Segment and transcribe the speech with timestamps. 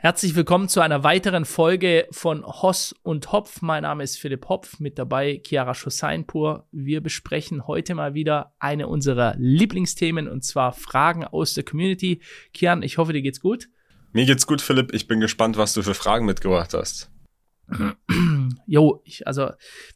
[0.00, 3.62] Herzlich willkommen zu einer weiteren Folge von Hoss und Hopf.
[3.62, 6.68] Mein Name ist Philipp Hopf, mit dabei Chiara Schosseinpur.
[6.70, 12.22] Wir besprechen heute mal wieder eine unserer Lieblingsthemen und zwar Fragen aus der Community.
[12.54, 13.70] Kian, ich hoffe, dir geht's gut.
[14.12, 14.94] Mir geht's gut, Philipp.
[14.94, 17.10] Ich bin gespannt, was du für Fragen mitgebracht hast.
[18.66, 19.54] Jo, ich, also, wir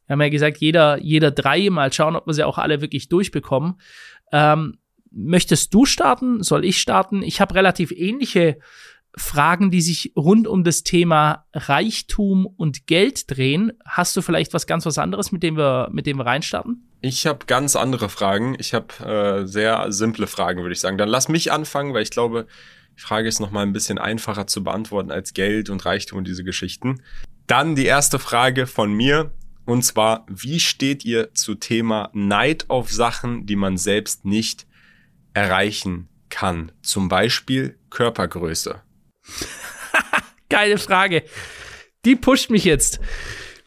[0.09, 3.81] haben ja gesagt, jeder, jeder drei, mal schauen, ob wir sie auch alle wirklich durchbekommen.
[4.33, 4.79] Ähm,
[5.13, 6.43] möchtest du starten?
[6.43, 7.23] Soll ich starten?
[7.23, 8.59] Ich habe relativ ähnliche
[9.15, 13.73] Fragen, die sich rund um das Thema Reichtum und Geld drehen.
[13.85, 16.89] Hast du vielleicht was ganz was anderes, mit dem wir, mit dem wir reinstarten?
[17.03, 18.57] Ich habe ganz andere Fragen.
[18.59, 20.99] Ich habe äh, sehr simple Fragen, würde ich sagen.
[20.99, 22.47] Dann lass mich anfangen, weil ich glaube,
[22.97, 26.29] die Frage ist noch mal ein bisschen einfacher zu beantworten als Geld und Reichtum und
[26.29, 27.03] diese Geschichten.
[27.47, 29.33] Dann die erste Frage von mir.
[29.65, 34.67] Und zwar, wie steht ihr zu Thema Neid auf Sachen, die man selbst nicht
[35.35, 36.73] erreichen kann?
[36.83, 38.81] Zum Beispiel Körpergröße.
[40.49, 41.23] Geile Frage.
[42.05, 43.01] Die pusht mich jetzt.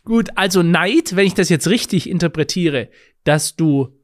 [0.04, 2.90] Gut, also Neid, wenn ich das jetzt richtig interpretiere,
[3.24, 3.98] dass du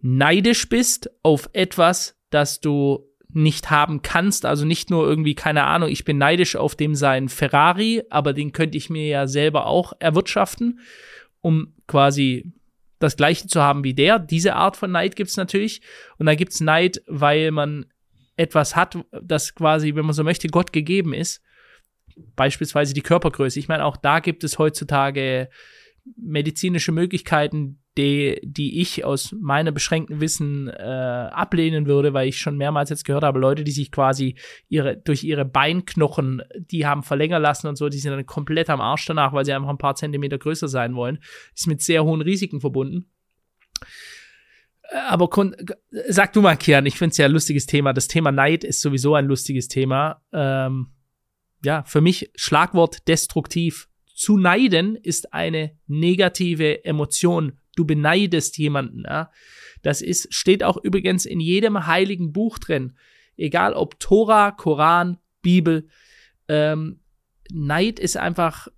[0.00, 4.44] neidisch bist auf etwas, das du nicht haben kannst.
[4.44, 8.52] Also nicht nur irgendwie, keine Ahnung, ich bin neidisch auf dem sein Ferrari, aber den
[8.52, 10.80] könnte ich mir ja selber auch erwirtschaften,
[11.40, 12.52] um quasi
[12.98, 14.18] das gleiche zu haben wie der.
[14.18, 15.82] Diese Art von Neid gibt's natürlich.
[16.18, 17.86] Und dann gibt's Neid, weil man
[18.42, 21.42] etwas hat, das quasi, wenn man so möchte, Gott gegeben ist.
[22.36, 23.58] Beispielsweise die Körpergröße.
[23.58, 25.48] Ich meine, auch da gibt es heutzutage
[26.16, 32.56] medizinische Möglichkeiten, die, die ich aus meinem beschränkten Wissen äh, ablehnen würde, weil ich schon
[32.56, 34.36] mehrmals jetzt gehört habe, Leute, die sich quasi
[34.68, 38.80] ihre, durch ihre Beinknochen, die haben verlängern lassen und so, die sind dann komplett am
[38.80, 41.18] Arsch danach, weil sie einfach ein paar Zentimeter größer sein wollen.
[41.54, 43.11] Ist mit sehr hohen Risiken verbunden.
[44.90, 45.30] Aber
[46.08, 47.92] sag du mal, Kian, ich finde es ja ein lustiges Thema.
[47.92, 50.22] Das Thema Neid ist sowieso ein lustiges Thema.
[50.32, 50.88] Ähm,
[51.64, 53.88] ja, für mich Schlagwort destruktiv.
[54.14, 57.58] Zu neiden ist eine negative Emotion.
[57.74, 59.04] Du beneidest jemanden.
[59.04, 59.30] Ja?
[59.82, 62.96] Das ist, steht auch übrigens in jedem heiligen Buch drin.
[63.36, 65.88] Egal ob Tora, Koran, Bibel.
[66.48, 67.00] Ähm,
[67.50, 68.68] Neid ist einfach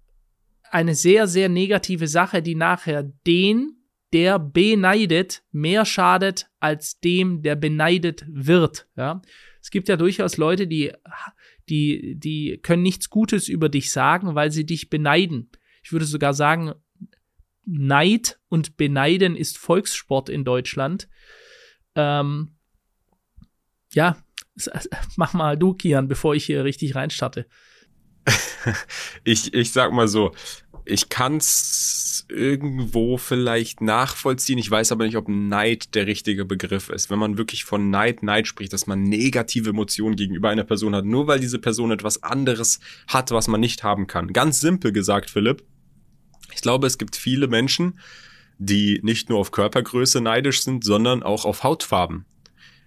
[0.70, 3.83] eine sehr, sehr negative Sache, die nachher den,
[4.14, 8.86] der beneidet, mehr schadet als dem, der beneidet wird.
[8.96, 9.20] Ja?
[9.60, 10.92] Es gibt ja durchaus Leute, die,
[11.68, 15.50] die, die können nichts Gutes über dich sagen, weil sie dich beneiden.
[15.82, 16.74] Ich würde sogar sagen,
[17.66, 21.08] Neid und Beneiden ist Volkssport in Deutschland.
[21.96, 22.56] Ähm,
[23.92, 24.16] ja,
[25.16, 27.46] mach mal du, Kian, bevor ich hier richtig reinstarte.
[29.24, 30.32] ich, ich sag mal so,
[30.84, 34.58] ich kann's irgendwo vielleicht nachvollziehen.
[34.58, 37.10] Ich weiß aber nicht, ob Neid der richtige Begriff ist.
[37.10, 41.04] Wenn man wirklich von Neid, Neid spricht, dass man negative Emotionen gegenüber einer Person hat,
[41.04, 44.32] nur weil diese Person etwas anderes hat, was man nicht haben kann.
[44.32, 45.64] Ganz simpel gesagt, Philipp.
[46.54, 47.98] Ich glaube, es gibt viele Menschen,
[48.58, 52.26] die nicht nur auf Körpergröße neidisch sind, sondern auch auf Hautfarben.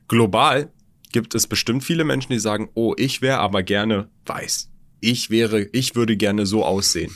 [0.08, 0.72] Global
[1.12, 4.70] gibt es bestimmt viele Menschen, die sagen, oh, ich wäre aber gerne weiß
[5.00, 7.16] ich wäre, ich würde gerne so aussehen.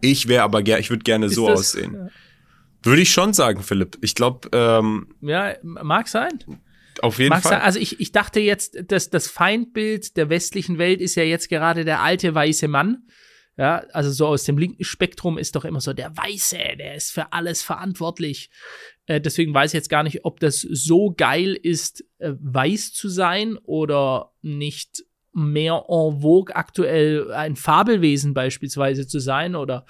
[0.00, 1.94] Ich wäre aber gerne, ich würde gerne so das, aussehen.
[1.94, 2.08] Ja.
[2.82, 3.96] Würde ich schon sagen, Philipp.
[4.02, 6.38] Ich glaube, ähm, ja, mag sein.
[7.00, 7.52] Auf jeden mag Fall.
[7.52, 7.62] Sein.
[7.62, 11.84] Also ich, ich dachte jetzt, dass das Feindbild der westlichen Welt ist ja jetzt gerade
[11.84, 13.04] der alte weiße Mann.
[13.56, 17.12] Ja, also so aus dem linken Spektrum ist doch immer so der Weiße, der ist
[17.12, 18.50] für alles verantwortlich.
[19.06, 23.08] Äh, deswegen weiß ich jetzt gar nicht, ob das so geil ist, äh, weiß zu
[23.08, 29.84] sein oder nicht mehr en vogue aktuell ein Fabelwesen beispielsweise zu sein oder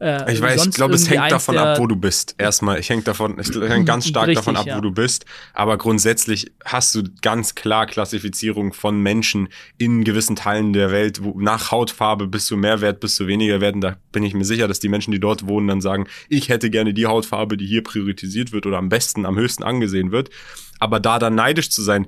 [0.00, 2.34] äh, ich weiß, ich glaube, es hängt davon ab, wo du bist.
[2.38, 4.78] Erstmal, ich hänge davon, ich hänge ganz stark richtig, davon ab, ja.
[4.78, 5.26] wo du bist.
[5.52, 11.38] Aber grundsätzlich hast du ganz klar Klassifizierung von Menschen in gewissen Teilen der Welt, wo
[11.38, 13.74] nach Hautfarbe bist du mehr wert, bist du weniger wert.
[13.74, 16.48] Und da bin ich mir sicher, dass die Menschen, die dort wohnen, dann sagen, ich
[16.48, 20.30] hätte gerne die Hautfarbe, die hier priorisiert wird oder am besten, am höchsten angesehen wird.
[20.78, 22.06] Aber da dann neidisch zu sein,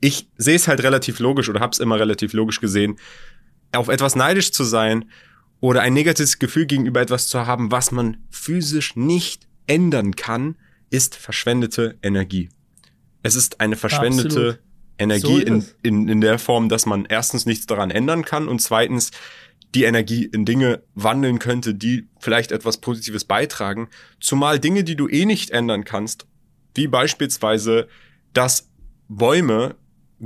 [0.00, 2.96] ich sehe es halt relativ logisch oder habe es immer relativ logisch gesehen,
[3.72, 5.06] auf etwas neidisch zu sein
[5.60, 10.56] oder ein negatives Gefühl gegenüber etwas zu haben, was man physisch nicht ändern kann,
[10.90, 12.48] ist verschwendete Energie.
[13.22, 14.58] Es ist eine verschwendete Absolut.
[14.98, 18.60] Energie so in, in, in der Form, dass man erstens nichts daran ändern kann und
[18.60, 19.10] zweitens
[19.74, 23.88] die Energie in Dinge wandeln könnte, die vielleicht etwas Positives beitragen.
[24.20, 26.26] Zumal Dinge, die du eh nicht ändern kannst,
[26.74, 27.88] wie beispielsweise,
[28.32, 28.70] dass
[29.08, 29.76] Bäume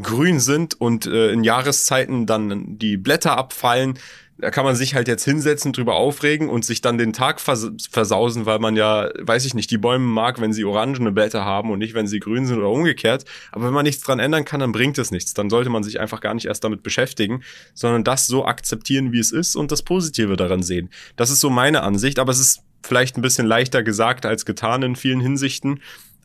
[0.00, 3.98] grün sind und äh, in Jahreszeiten dann die Blätter abfallen,
[4.40, 7.70] da kann man sich halt jetzt hinsetzen, drüber aufregen und sich dann den Tag vers
[7.90, 11.70] versausen, weil man ja, weiß ich nicht, die Bäume mag, wenn sie orangene Blätter haben
[11.70, 13.24] und nicht, wenn sie grün sind oder umgekehrt.
[13.52, 15.34] Aber wenn man nichts dran ändern kann, dann bringt es nichts.
[15.34, 17.42] Dann sollte man sich einfach gar nicht erst damit beschäftigen,
[17.74, 20.90] sondern das so akzeptieren, wie es ist und das Positive daran sehen.
[21.16, 24.82] Das ist so meine Ansicht, aber es ist vielleicht ein bisschen leichter gesagt als getan
[24.82, 25.80] in vielen Hinsichten.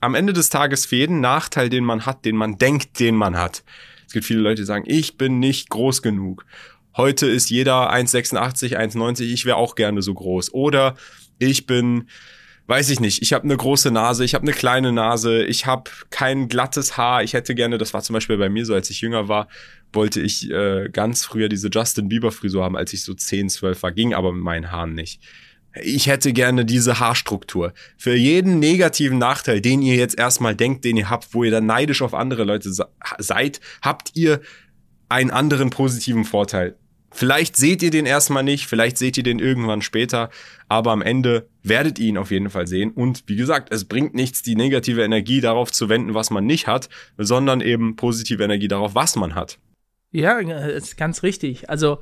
[0.05, 3.35] Am Ende des Tages für jeden Nachteil, den man hat, den man denkt, den man
[3.35, 3.63] hat.
[4.05, 6.45] Es gibt viele Leute, die sagen, ich bin nicht groß genug.
[6.95, 10.53] Heute ist jeder 1,86, 1,90, ich wäre auch gerne so groß.
[10.53, 10.93] Oder
[11.39, 12.07] ich bin,
[12.67, 15.89] weiß ich nicht, ich habe eine große Nase, ich habe eine kleine Nase, ich habe
[16.11, 17.23] kein glattes Haar.
[17.23, 19.47] Ich hätte gerne, das war zum Beispiel bei mir so, als ich jünger war,
[19.91, 23.81] wollte ich äh, ganz früher diese Justin Bieber Frisur haben, als ich so 10, 12
[23.81, 25.19] war, ging aber mit meinen Haaren nicht
[25.81, 27.73] ich hätte gerne diese Haarstruktur.
[27.97, 31.65] Für jeden negativen Nachteil, den ihr jetzt erstmal denkt, den ihr habt, wo ihr dann
[31.65, 32.71] neidisch auf andere Leute
[33.17, 34.41] seid, habt ihr
[35.09, 36.75] einen anderen positiven Vorteil.
[37.11, 40.29] Vielleicht seht ihr den erstmal nicht, vielleicht seht ihr den irgendwann später,
[40.67, 42.91] aber am Ende werdet ihr ihn auf jeden Fall sehen.
[42.91, 46.67] Und wie gesagt, es bringt nichts, die negative Energie darauf zu wenden, was man nicht
[46.67, 49.59] hat, sondern eben positive Energie darauf, was man hat.
[50.11, 51.69] Ja, das ist ganz richtig.
[51.69, 51.99] Also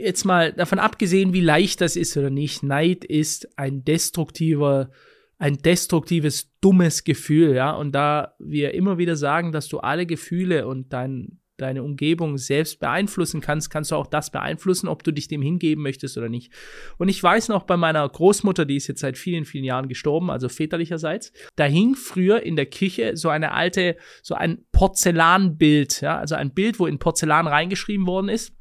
[0.00, 4.90] jetzt mal davon abgesehen, wie leicht das ist oder nicht, Neid ist ein destruktiver,
[5.38, 7.72] ein destruktives, dummes Gefühl, ja.
[7.72, 12.80] Und da wir immer wieder sagen, dass du alle Gefühle und dein, deine Umgebung selbst
[12.80, 16.52] beeinflussen kannst, kannst du auch das beeinflussen, ob du dich dem hingeben möchtest oder nicht.
[16.98, 20.30] Und ich weiß noch bei meiner Großmutter, die ist jetzt seit vielen, vielen Jahren gestorben,
[20.30, 26.18] also väterlicherseits, da hing früher in der Küche so eine alte, so ein Porzellanbild, ja,
[26.18, 28.54] also ein Bild, wo in Porzellan reingeschrieben worden ist.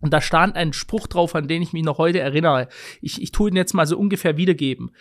[0.00, 2.68] Und da stand ein Spruch drauf, an den ich mich noch heute erinnere.
[3.00, 4.94] Ich, ich tue ihn jetzt mal so ungefähr wiedergeben.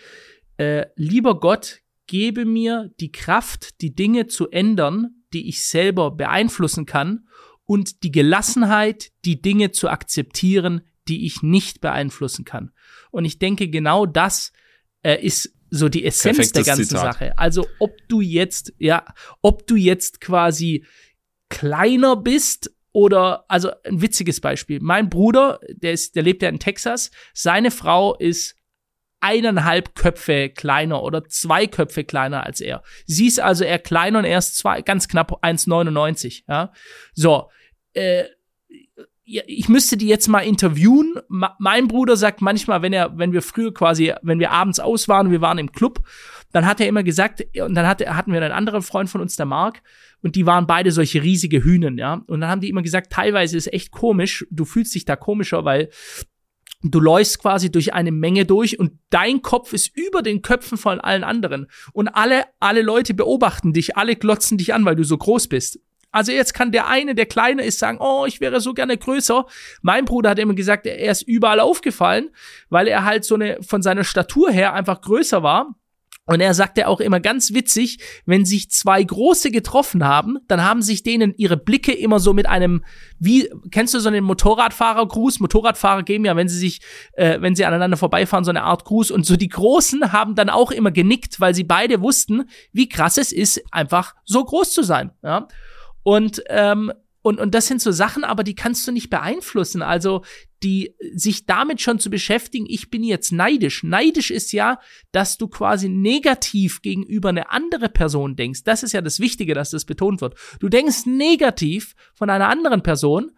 [0.57, 6.85] Äh, lieber Gott, gebe mir die Kraft, die Dinge zu ändern, die ich selber beeinflussen
[6.85, 7.25] kann,
[7.65, 12.71] und die Gelassenheit, die Dinge zu akzeptieren, die ich nicht beeinflussen kann.
[13.11, 14.51] Und ich denke, genau das
[15.03, 17.13] äh, ist so die Essenz Perfektes der ganzen Zitat.
[17.13, 17.37] Sache.
[17.37, 19.05] Also ob du jetzt, ja,
[19.41, 20.83] ob du jetzt quasi
[21.49, 24.79] kleiner bist oder, also ein witziges Beispiel.
[24.81, 27.11] Mein Bruder, der ist, der lebt ja in Texas.
[27.33, 28.55] Seine Frau ist
[29.21, 32.83] eineinhalb Köpfe kleiner oder zwei Köpfe kleiner als er.
[33.05, 36.43] Sie ist also eher kleiner und er ist zwei, ganz knapp 1,99.
[36.47, 36.71] Ja,
[37.13, 37.49] so.
[37.93, 38.25] Äh,
[39.31, 41.19] ich müsste die jetzt mal interviewen.
[41.59, 45.29] mein Bruder sagt manchmal, wenn er, wenn wir früher quasi, wenn wir abends aus waren,
[45.29, 45.99] wir waren im Club,
[46.51, 49.35] dann hat er immer gesagt, und dann hatte, hatten wir einen anderen Freund von uns,
[49.35, 49.81] der Mark,
[50.21, 52.21] und die waren beide solche riesige Hühnen, ja.
[52.27, 55.65] Und dann haben die immer gesagt, teilweise ist echt komisch, du fühlst dich da komischer,
[55.65, 55.89] weil
[56.81, 61.01] Du läufst quasi durch eine Menge durch und dein Kopf ist über den Köpfen von
[61.01, 61.67] allen anderen.
[61.91, 65.81] Und alle, alle Leute beobachten dich, alle glotzen dich an, weil du so groß bist.
[66.11, 69.45] Also jetzt kann der eine, der kleine ist, sagen, oh, ich wäre so gerne größer.
[69.81, 72.29] Mein Bruder hat immer gesagt, er ist überall aufgefallen,
[72.69, 75.75] weil er halt so eine, von seiner Statur her einfach größer war.
[76.29, 77.97] Und er sagte auch immer ganz witzig,
[78.27, 82.47] wenn sich zwei Große getroffen haben, dann haben sich denen ihre Blicke immer so mit
[82.47, 82.85] einem,
[83.17, 85.39] wie, kennst du so einen Motorradfahrergruß?
[85.39, 86.81] Motorradfahrer geben ja, wenn sie sich,
[87.13, 89.09] äh, wenn sie aneinander vorbeifahren, so eine Art Gruß.
[89.09, 93.17] Und so die Großen haben dann auch immer genickt, weil sie beide wussten, wie krass
[93.17, 95.09] es ist, einfach so groß zu sein.
[95.23, 95.47] Ja?
[96.03, 99.81] Und ähm, und, und das sind so Sachen, aber die kannst du nicht beeinflussen.
[99.81, 100.23] Also
[100.63, 103.83] die sich damit schon zu beschäftigen, ich bin jetzt neidisch.
[103.83, 104.79] Neidisch ist ja,
[105.11, 108.63] dass du quasi negativ gegenüber eine andere Person denkst.
[108.63, 110.35] Das ist ja das Wichtige, dass das betont wird.
[110.59, 113.31] Du denkst negativ von einer anderen Person,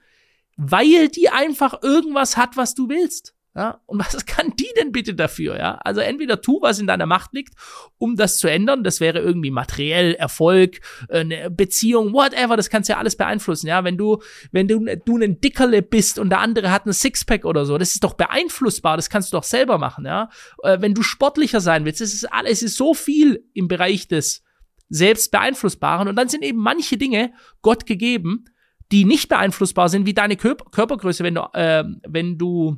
[0.57, 3.36] weil die einfach irgendwas hat, was du willst.
[3.53, 5.58] Ja, und was kann die denn bitte dafür?
[5.58, 7.53] Ja, also entweder tu, was in deiner Macht liegt,
[7.98, 8.84] um das zu ändern.
[8.84, 10.79] Das wäre irgendwie materiell, Erfolg,
[11.10, 12.55] eine Beziehung, whatever.
[12.55, 13.67] Das kannst ja alles beeinflussen.
[13.67, 17.46] Ja, wenn du, wenn du, du ein Dickerle bist und der andere hat ein Sixpack
[17.46, 18.96] oder so, das ist doch beeinflussbar.
[18.96, 20.05] Das kannst du doch selber machen.
[20.05, 20.29] Ja,
[20.63, 24.08] äh, wenn du sportlicher sein willst, das ist alles, es ist so viel im Bereich
[24.08, 24.43] des
[24.89, 26.08] selbst beeinflussbaren.
[26.08, 28.46] Und dann sind eben manche Dinge Gott gegeben,
[28.91, 32.77] die nicht beeinflussbar sind, wie deine Körper Körpergröße, wenn du, äh, wenn du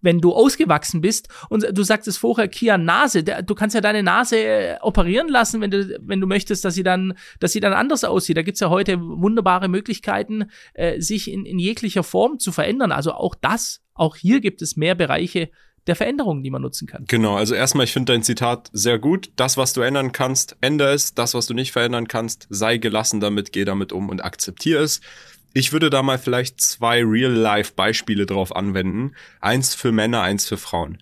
[0.00, 4.02] wenn du ausgewachsen bist und du sagst es vorher, Kia Nase, du kannst ja deine
[4.02, 7.72] Nase äh, operieren lassen, wenn du, wenn du möchtest, dass sie dann, dass sie dann
[7.72, 8.36] anders aussieht.
[8.36, 12.92] Da gibt's ja heute wunderbare Möglichkeiten, äh, sich in, in jeglicher Form zu verändern.
[12.92, 15.50] Also auch das, auch hier gibt es mehr Bereiche,
[15.88, 17.04] der Veränderungen, die man nutzen kann.
[17.08, 19.30] Genau, also erstmal, ich finde dein Zitat sehr gut.
[19.36, 21.14] Das, was du ändern kannst, ändere es.
[21.14, 25.00] Das, was du nicht verändern kannst, sei gelassen damit, geh damit um und akzeptiere es.
[25.54, 29.12] Ich würde da mal vielleicht zwei Real-Life-Beispiele drauf anwenden.
[29.40, 30.98] Eins für Männer, eins für Frauen.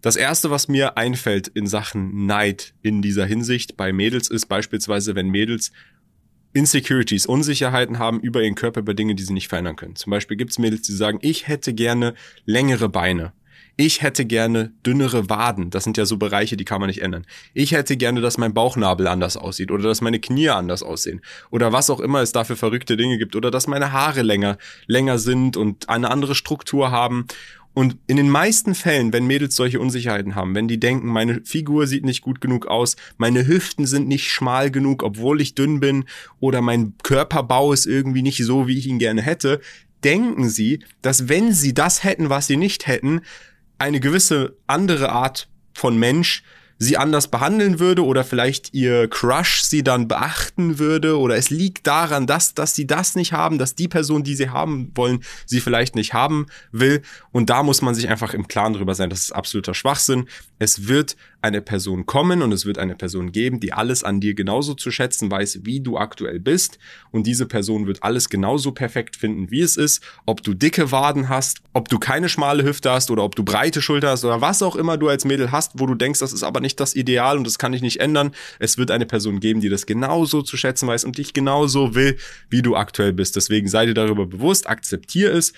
[0.00, 5.14] Das erste, was mir einfällt in Sachen Neid in dieser Hinsicht bei Mädels ist beispielsweise,
[5.14, 5.72] wenn Mädels
[6.52, 9.96] Insecurities, Unsicherheiten haben über ihren Körper, über Dinge, die sie nicht verändern können.
[9.96, 12.14] Zum Beispiel gibt es Mädels, die sagen, ich hätte gerne
[12.44, 13.32] längere Beine.
[13.82, 15.70] Ich hätte gerne dünnere Waden.
[15.70, 17.24] Das sind ja so Bereiche, die kann man nicht ändern.
[17.54, 21.72] Ich hätte gerne, dass mein Bauchnabel anders aussieht oder dass meine Knie anders aussehen oder
[21.72, 25.56] was auch immer es dafür verrückte Dinge gibt oder dass meine Haare länger, länger sind
[25.56, 27.24] und eine andere Struktur haben.
[27.72, 31.86] Und in den meisten Fällen, wenn Mädels solche Unsicherheiten haben, wenn die denken, meine Figur
[31.86, 36.04] sieht nicht gut genug aus, meine Hüften sind nicht schmal genug, obwohl ich dünn bin,
[36.38, 39.58] oder mein Körperbau ist irgendwie nicht so, wie ich ihn gerne hätte,
[40.04, 43.22] denken sie, dass wenn sie das hätten, was sie nicht hätten,
[43.80, 46.42] eine gewisse andere Art von Mensch
[46.82, 51.86] sie anders behandeln würde oder vielleicht ihr Crush sie dann beachten würde oder es liegt
[51.86, 55.60] daran, dass, dass sie das nicht haben, dass die Person, die sie haben wollen, sie
[55.60, 57.02] vielleicht nicht haben will.
[57.32, 59.10] Und da muss man sich einfach im Klaren drüber sein.
[59.10, 60.26] Das ist absoluter Schwachsinn.
[60.58, 64.34] Es wird eine Person kommen und es wird eine Person geben, die alles an dir
[64.34, 66.78] genauso zu schätzen weiß, wie du aktuell bist.
[67.10, 70.02] Und diese Person wird alles genauso perfekt finden, wie es ist.
[70.26, 73.80] Ob du dicke Waden hast, ob du keine schmale Hüfte hast oder ob du breite
[73.80, 76.42] Schulter hast oder was auch immer du als Mädel hast, wo du denkst, das ist
[76.42, 78.32] aber nicht das Ideal und das kann ich nicht ändern.
[78.58, 82.18] Es wird eine Person geben, die das genauso zu schätzen weiß und dich genauso will,
[82.50, 83.36] wie du aktuell bist.
[83.36, 85.52] Deswegen sei dir darüber bewusst, akzeptier es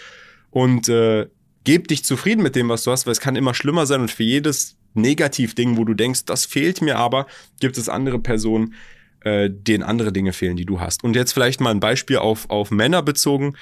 [0.51, 1.27] und äh,
[1.65, 4.11] geb dich zufrieden mit dem, was du hast, weil es kann immer schlimmer sein und
[4.11, 7.27] für jedes Negativding, wo du denkst, das fehlt mir aber,
[7.61, 8.75] gibt es andere Personen,
[9.21, 11.05] äh, denen andere Dinge fehlen, die du hast.
[11.05, 13.55] Und jetzt vielleicht mal ein Beispiel auf, auf Männer bezogen.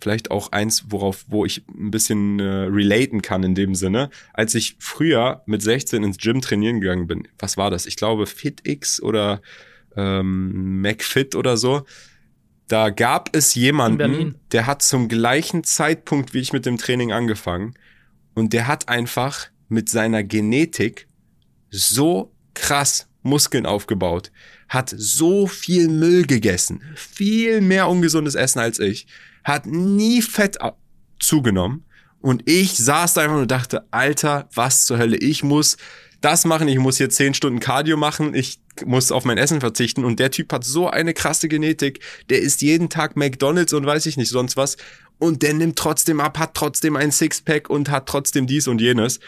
[0.00, 4.10] Vielleicht auch eins, worauf, wo ich ein bisschen äh, relaten kann in dem Sinne.
[4.32, 7.86] Als ich früher mit 16 ins Gym trainieren gegangen bin, was war das?
[7.86, 9.40] Ich glaube FitX oder
[9.96, 11.84] ähm, McFit oder so.
[12.68, 17.74] Da gab es jemanden, der hat zum gleichen Zeitpunkt wie ich mit dem Training angefangen
[18.34, 21.08] und der hat einfach mit seiner Genetik
[21.70, 24.30] so krass Muskeln aufgebaut,
[24.68, 29.06] hat so viel Müll gegessen, viel mehr ungesundes Essen als ich,
[29.42, 30.58] hat nie Fett
[31.18, 31.84] zugenommen.
[32.20, 35.76] Und ich saß da einfach und dachte, Alter, was zur Hölle, ich muss
[36.24, 40.04] das machen, ich muss hier zehn Stunden Cardio machen, ich muss auf mein Essen verzichten.
[40.04, 44.06] Und der Typ hat so eine krasse Genetik, der isst jeden Tag McDonalds und weiß
[44.06, 44.78] ich nicht sonst was.
[45.18, 49.20] Und der nimmt trotzdem ab, hat trotzdem ein Sixpack und hat trotzdem dies und jenes.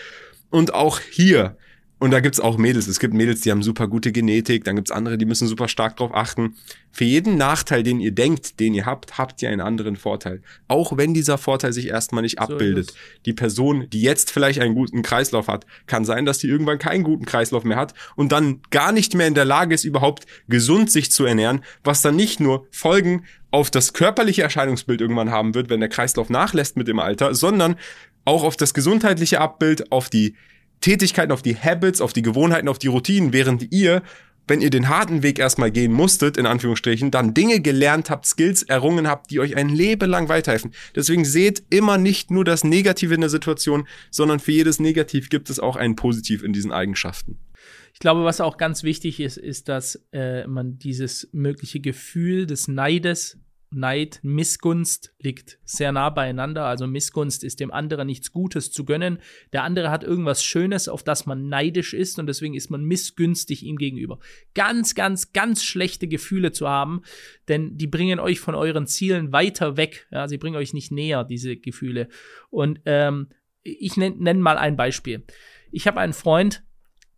[0.57, 1.59] Und auch hier,
[1.99, 2.87] und da gibt's auch Mädels.
[2.87, 5.99] Es gibt Mädels, die haben super gute Genetik, dann gibt's andere, die müssen super stark
[5.99, 6.55] drauf achten.
[6.91, 10.41] Für jeden Nachteil, den ihr denkt, den ihr habt, habt ihr einen anderen Vorteil.
[10.67, 12.93] Auch wenn dieser Vorteil sich erstmal nicht abbildet.
[12.93, 12.97] So
[13.27, 17.05] die Person, die jetzt vielleicht einen guten Kreislauf hat, kann sein, dass die irgendwann keinen
[17.05, 20.91] guten Kreislauf mehr hat und dann gar nicht mehr in der Lage ist, überhaupt gesund
[20.91, 25.69] sich zu ernähren, was dann nicht nur Folgen auf das körperliche Erscheinungsbild irgendwann haben wird,
[25.69, 27.77] wenn der Kreislauf nachlässt mit dem Alter, sondern
[28.27, 30.35] auch auf das gesundheitliche Abbild, auf die
[30.81, 34.03] Tätigkeiten, auf die Habits, auf die Gewohnheiten, auf die Routinen, während ihr,
[34.49, 38.63] wenn ihr den harten Weg erstmal gehen musstet, in Anführungsstrichen, dann Dinge gelernt habt, Skills
[38.63, 40.73] errungen habt, die euch ein Leben lang weiterhelfen.
[40.95, 45.51] Deswegen seht immer nicht nur das Negative in der Situation, sondern für jedes Negativ gibt
[45.51, 47.39] es auch ein Positiv in diesen Eigenschaften.
[47.95, 52.69] Ich glaube, was auch ganz wichtig ist, ist, dass äh, man dieses mögliche Gefühl des
[52.69, 53.39] Neides
[53.71, 56.65] Neid, Missgunst liegt sehr nah beieinander.
[56.65, 59.19] Also Missgunst ist dem anderen nichts Gutes zu gönnen.
[59.53, 63.65] Der andere hat irgendwas Schönes, auf das man neidisch ist und deswegen ist man missgünstig
[63.65, 64.19] ihm gegenüber.
[64.55, 67.03] Ganz, ganz, ganz schlechte Gefühle zu haben,
[67.49, 70.07] denn die bringen euch von euren Zielen weiter weg.
[70.11, 72.09] Ja, sie bringen euch nicht näher, diese Gefühle.
[72.51, 73.29] Und ähm,
[73.63, 75.25] ich nenne nenn mal ein Beispiel.
[75.73, 76.66] Ich habe einen Freund,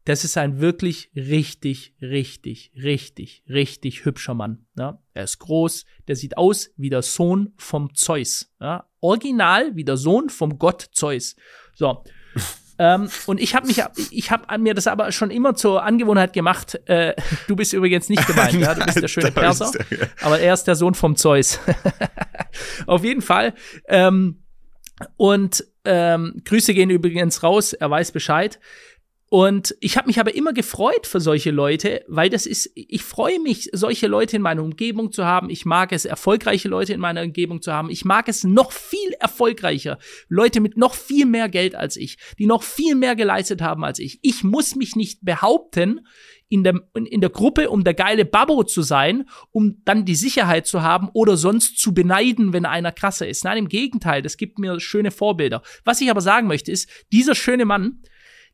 [0.08, 4.64] das ist ein wirklich richtig, richtig, richtig, richtig hübscher Mann.
[4.74, 5.02] Ja?
[5.12, 8.50] Er ist groß, der sieht aus wie der Sohn vom Zeus.
[8.58, 8.86] Ja?
[9.00, 11.36] Original wie der Sohn vom Gott Zeus.
[11.74, 12.04] So.
[12.78, 16.80] ähm, und ich habe mich, ich habe mir das aber schon immer zur Angewohnheit gemacht.
[16.86, 17.14] Äh,
[17.46, 18.74] du bist übrigens nicht gemeint, ja?
[18.74, 19.70] du bist der schöne Perser,
[20.22, 21.60] aber er ist der Sohn vom Zeus.
[22.86, 23.52] Auf jeden Fall.
[23.88, 24.42] Ähm,
[25.18, 28.58] und ähm, Grüße gehen übrigens raus, er weiß Bescheid.
[29.30, 33.38] Und ich habe mich aber immer gefreut für solche Leute, weil das ist, ich freue
[33.40, 35.50] mich, solche Leute in meiner Umgebung zu haben.
[35.50, 37.90] Ich mag es, erfolgreiche Leute in meiner Umgebung zu haben.
[37.90, 39.98] Ich mag es noch viel erfolgreicher.
[40.28, 43.98] Leute mit noch viel mehr Geld als ich, die noch viel mehr geleistet haben als
[43.98, 44.18] ich.
[44.22, 46.06] Ich muss mich nicht behaupten
[46.48, 50.66] in der, in der Gruppe, um der geile Babbo zu sein, um dann die Sicherheit
[50.66, 53.44] zu haben oder sonst zu beneiden, wenn einer krasser ist.
[53.44, 55.60] Nein, im Gegenteil, das gibt mir schöne Vorbilder.
[55.84, 58.00] Was ich aber sagen möchte ist, dieser schöne Mann,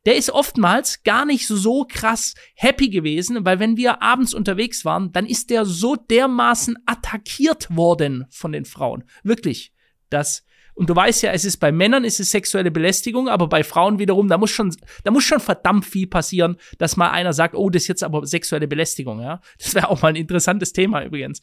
[0.05, 5.11] der ist oftmals gar nicht so krass happy gewesen, weil wenn wir abends unterwegs waren,
[5.11, 9.03] dann ist der so dermaßen attackiert worden von den Frauen.
[9.23, 9.73] Wirklich.
[10.09, 10.45] Das
[10.75, 13.97] Und du weißt ja, es ist bei Männern ist es sexuelle Belästigung, aber bei Frauen
[13.97, 17.69] wiederum, da muss schon, da muss schon verdammt viel passieren, dass mal einer sagt, oh,
[17.69, 19.41] das ist jetzt aber sexuelle Belästigung, ja.
[19.57, 21.41] Das wäre auch mal ein interessantes Thema übrigens.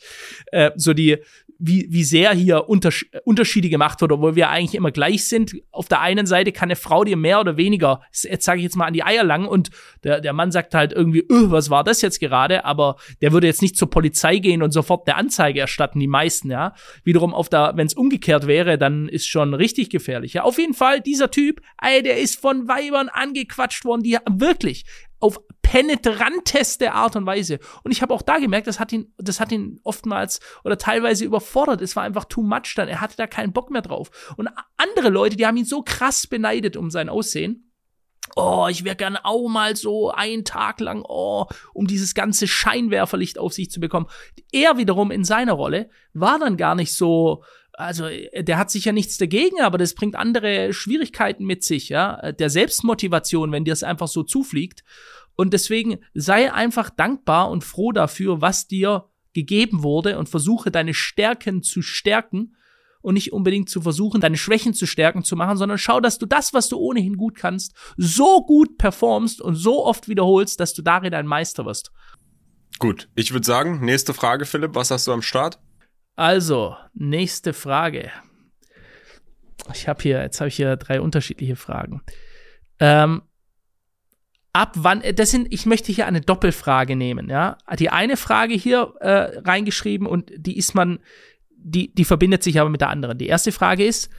[0.52, 1.18] Äh, so die,
[1.64, 5.54] wie, wie sehr hier Unters Unterschiede gemacht wird, obwohl wir eigentlich immer gleich sind.
[5.70, 8.76] Auf der einen Seite kann eine Frau dir mehr oder weniger, jetzt sage ich jetzt
[8.76, 9.70] mal, an die Eier langen und
[10.02, 12.64] der, der Mann sagt halt irgendwie, öh, was war das jetzt gerade?
[12.64, 16.50] Aber der würde jetzt nicht zur Polizei gehen und sofort der Anzeige erstatten, die meisten,
[16.50, 16.74] ja.
[17.04, 20.32] Wiederum auf der, wenn es umgekehrt wäre, dann ist schon richtig gefährlich.
[20.34, 24.84] Ja, auf jeden Fall, dieser Typ, ey, der ist von Weibern angequatscht worden, die wirklich
[25.22, 27.58] auf penetranteste Art und Weise.
[27.84, 31.24] Und ich habe auch da gemerkt, das hat ihn, das hat ihn oftmals oder teilweise
[31.24, 31.80] überfordert.
[31.80, 32.88] Es war einfach too much dann.
[32.88, 34.34] Er hatte da keinen Bock mehr drauf.
[34.36, 37.72] Und andere Leute, die haben ihn so krass beneidet um sein Aussehen.
[38.36, 43.38] Oh, ich wäre gerne auch mal so einen Tag lang, oh, um dieses ganze Scheinwerferlicht
[43.38, 44.06] auf sich zu bekommen.
[44.52, 48.06] Er wiederum in seiner Rolle war dann gar nicht so, also
[48.38, 53.52] der hat sicher nichts dagegen, aber das bringt andere Schwierigkeiten mit sich, ja, der Selbstmotivation,
[53.52, 54.84] wenn dir es einfach so zufliegt.
[55.34, 60.92] Und deswegen sei einfach dankbar und froh dafür, was dir gegeben wurde und versuche deine
[60.92, 62.54] Stärken zu stärken
[63.00, 66.26] und nicht unbedingt zu versuchen, deine Schwächen zu stärken zu machen, sondern schau, dass du
[66.26, 70.82] das, was du ohnehin gut kannst, so gut performst und so oft wiederholst, dass du
[70.82, 71.90] darin ein Meister wirst.
[72.78, 75.58] Gut, ich würde sagen, nächste Frage, Philipp, was hast du am Start?
[76.16, 78.10] Also, nächste Frage.
[79.72, 82.02] Ich habe hier, jetzt habe ich hier drei unterschiedliche Fragen.
[82.80, 83.22] Ähm,
[84.52, 87.58] ab wann, äh, das sind, ich möchte hier eine Doppelfrage nehmen, ja.
[87.78, 90.98] Die eine Frage hier äh, reingeschrieben und die ist man,
[91.56, 93.18] die, die verbindet sich aber mit der anderen.
[93.18, 94.10] Die erste Frage ist,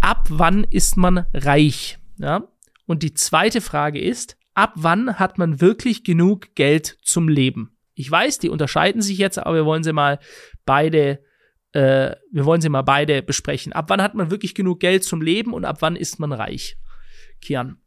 [0.00, 2.48] ab wann ist man reich, ja?
[2.86, 7.76] Und die zweite Frage ist, ab wann hat man wirklich genug Geld zum Leben?
[7.94, 10.18] Ich weiß, die unterscheiden sich jetzt, aber wir wollen sie mal
[10.64, 11.22] beide,
[11.72, 13.72] äh, wir wollen sie mal beide besprechen.
[13.72, 16.76] Ab wann hat man wirklich genug Geld zum Leben und ab wann ist man reich?
[17.40, 17.78] Kian.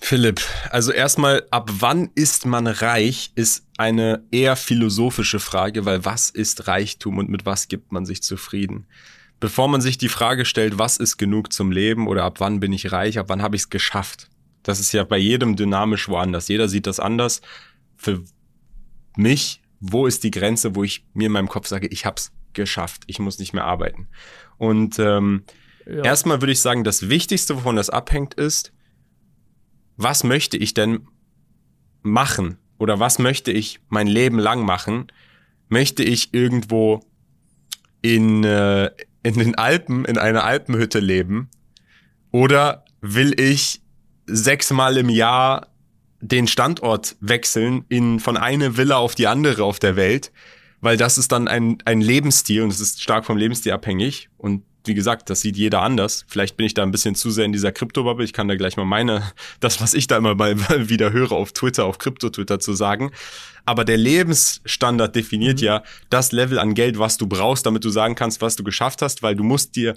[0.00, 6.30] Philipp, also erstmal, ab wann ist man reich, ist eine eher philosophische Frage, weil was
[6.30, 8.86] ist Reichtum und mit was gibt man sich zufrieden?
[9.40, 12.72] Bevor man sich die Frage stellt, was ist genug zum Leben oder ab wann bin
[12.72, 14.28] ich reich, ab wann habe ich es geschafft?
[14.62, 16.48] Das ist ja bei jedem dynamisch woanders.
[16.48, 17.40] Jeder sieht das anders.
[17.96, 18.22] Für
[19.16, 23.02] mich, wo ist die Grenze, wo ich mir in meinem Kopf sage, ich hab's geschafft,
[23.06, 24.08] ich muss nicht mehr arbeiten.
[24.56, 25.44] Und ähm,
[25.86, 26.02] ja.
[26.02, 28.72] erstmal würde ich sagen, das Wichtigste, wovon das abhängt, ist,
[29.96, 31.06] was möchte ich denn
[32.02, 35.08] machen oder was möchte ich mein Leben lang machen?
[35.68, 37.00] Möchte ich irgendwo
[38.00, 38.90] in, äh,
[39.22, 41.50] in den Alpen, in einer Alpenhütte leben?
[42.30, 43.82] Oder will ich
[44.26, 45.68] sechsmal im Jahr
[46.20, 50.32] den Standort wechseln in, von einer Villa auf die andere auf der Welt?
[50.80, 54.28] Weil das ist dann ein, ein Lebensstil und es ist stark vom Lebensstil abhängig.
[54.36, 56.24] Und wie gesagt, das sieht jeder anders.
[56.28, 58.24] Vielleicht bin ich da ein bisschen zu sehr in dieser Kryptobubble.
[58.24, 59.22] Ich kann da gleich mal meine,
[59.60, 60.56] das, was ich da immer mal
[60.88, 63.10] wieder höre auf Twitter, auf Krypto-Twitter zu sagen.
[63.64, 65.66] Aber der Lebensstandard definiert mhm.
[65.66, 69.02] ja das Level an Geld, was du brauchst, damit du sagen kannst, was du geschafft
[69.02, 69.94] hast, weil du musst dir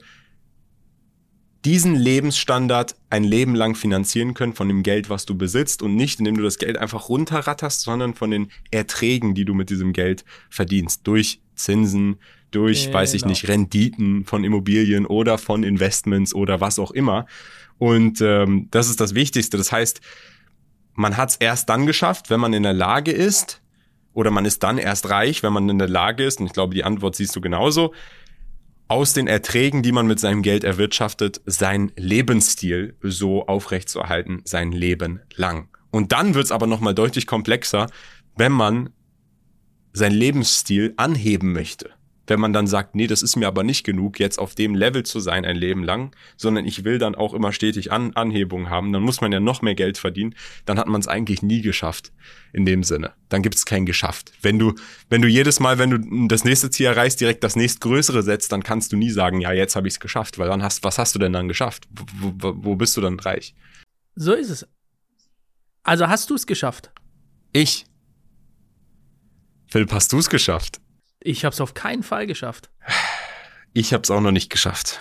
[1.65, 6.19] diesen Lebensstandard ein Leben lang finanzieren können von dem Geld, was du besitzt und nicht,
[6.19, 10.25] indem du das Geld einfach runterratterst, sondern von den Erträgen, die du mit diesem Geld
[10.49, 11.01] verdienst.
[11.05, 12.17] Durch Zinsen,
[12.49, 12.97] durch, genau.
[12.97, 17.27] weiß ich nicht, Renditen von Immobilien oder von Investments oder was auch immer.
[17.77, 19.57] Und ähm, das ist das Wichtigste.
[19.57, 20.01] Das heißt,
[20.93, 23.61] man hat es erst dann geschafft, wenn man in der Lage ist,
[24.13, 26.73] oder man ist dann erst reich, wenn man in der Lage ist, und ich glaube,
[26.73, 27.93] die Antwort siehst du genauso,
[28.91, 35.21] aus den Erträgen, die man mit seinem Geld erwirtschaftet, sein Lebensstil so aufrechtzuerhalten, sein Leben
[35.33, 35.69] lang.
[35.91, 37.87] Und dann wird's aber nochmal deutlich komplexer,
[38.35, 38.89] wenn man
[39.93, 41.91] sein Lebensstil anheben möchte
[42.31, 45.03] wenn man dann sagt, nee, das ist mir aber nicht genug, jetzt auf dem Level
[45.03, 48.93] zu sein ein Leben lang, sondern ich will dann auch immer stetig An Anhebung haben,
[48.93, 52.13] dann muss man ja noch mehr Geld verdienen, dann hat man es eigentlich nie geschafft
[52.53, 53.11] in dem Sinne.
[53.27, 54.31] Dann gibt es kein geschafft.
[54.41, 54.75] Wenn du,
[55.09, 58.63] wenn du jedes Mal, wenn du das nächste Ziel erreichst, direkt das nächstgrößere setzt, dann
[58.63, 61.13] kannst du nie sagen, ja, jetzt habe ich es geschafft, weil dann hast, was hast
[61.13, 61.85] du denn dann geschafft?
[61.91, 63.55] Wo, wo, wo bist du dann reich?
[64.15, 64.65] So ist es.
[65.83, 66.91] Also hast du es geschafft?
[67.51, 67.85] Ich.
[69.67, 70.79] Philipp, hast du es geschafft?
[71.23, 72.69] Ich habe es auf keinen Fall geschafft.
[73.73, 74.99] Ich habe es auch noch nicht geschafft.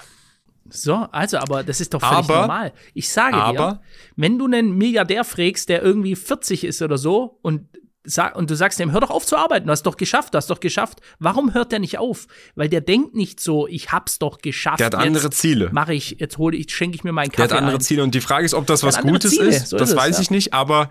[0.69, 2.73] So, also, aber das ist doch völlig aber, normal.
[2.95, 3.81] Ich sage aber, dir,
[4.17, 7.67] wenn du einen Milliardär fragst, der irgendwie 40 ist oder so und
[8.05, 10.39] sag, und du sagst ihm, hör doch auf zu arbeiten, du hast doch geschafft, du
[10.39, 11.01] hast doch geschafft.
[11.19, 12.27] Warum hört der nicht auf?
[12.55, 14.81] Weil der denkt nicht so, ich hab's doch geschafft.
[14.81, 15.71] Der hat andere jetzt Ziele.
[15.73, 17.49] Mache ich, jetzt hole ich, schenke ich mir meinen Kaffee.
[17.49, 17.81] Der hat andere ein.
[17.81, 19.49] Ziele und die Frage ist, ob das was Gutes Ziele.
[19.49, 19.69] ist.
[19.69, 20.37] So das ist weiß es, ich ja.
[20.37, 20.91] nicht, aber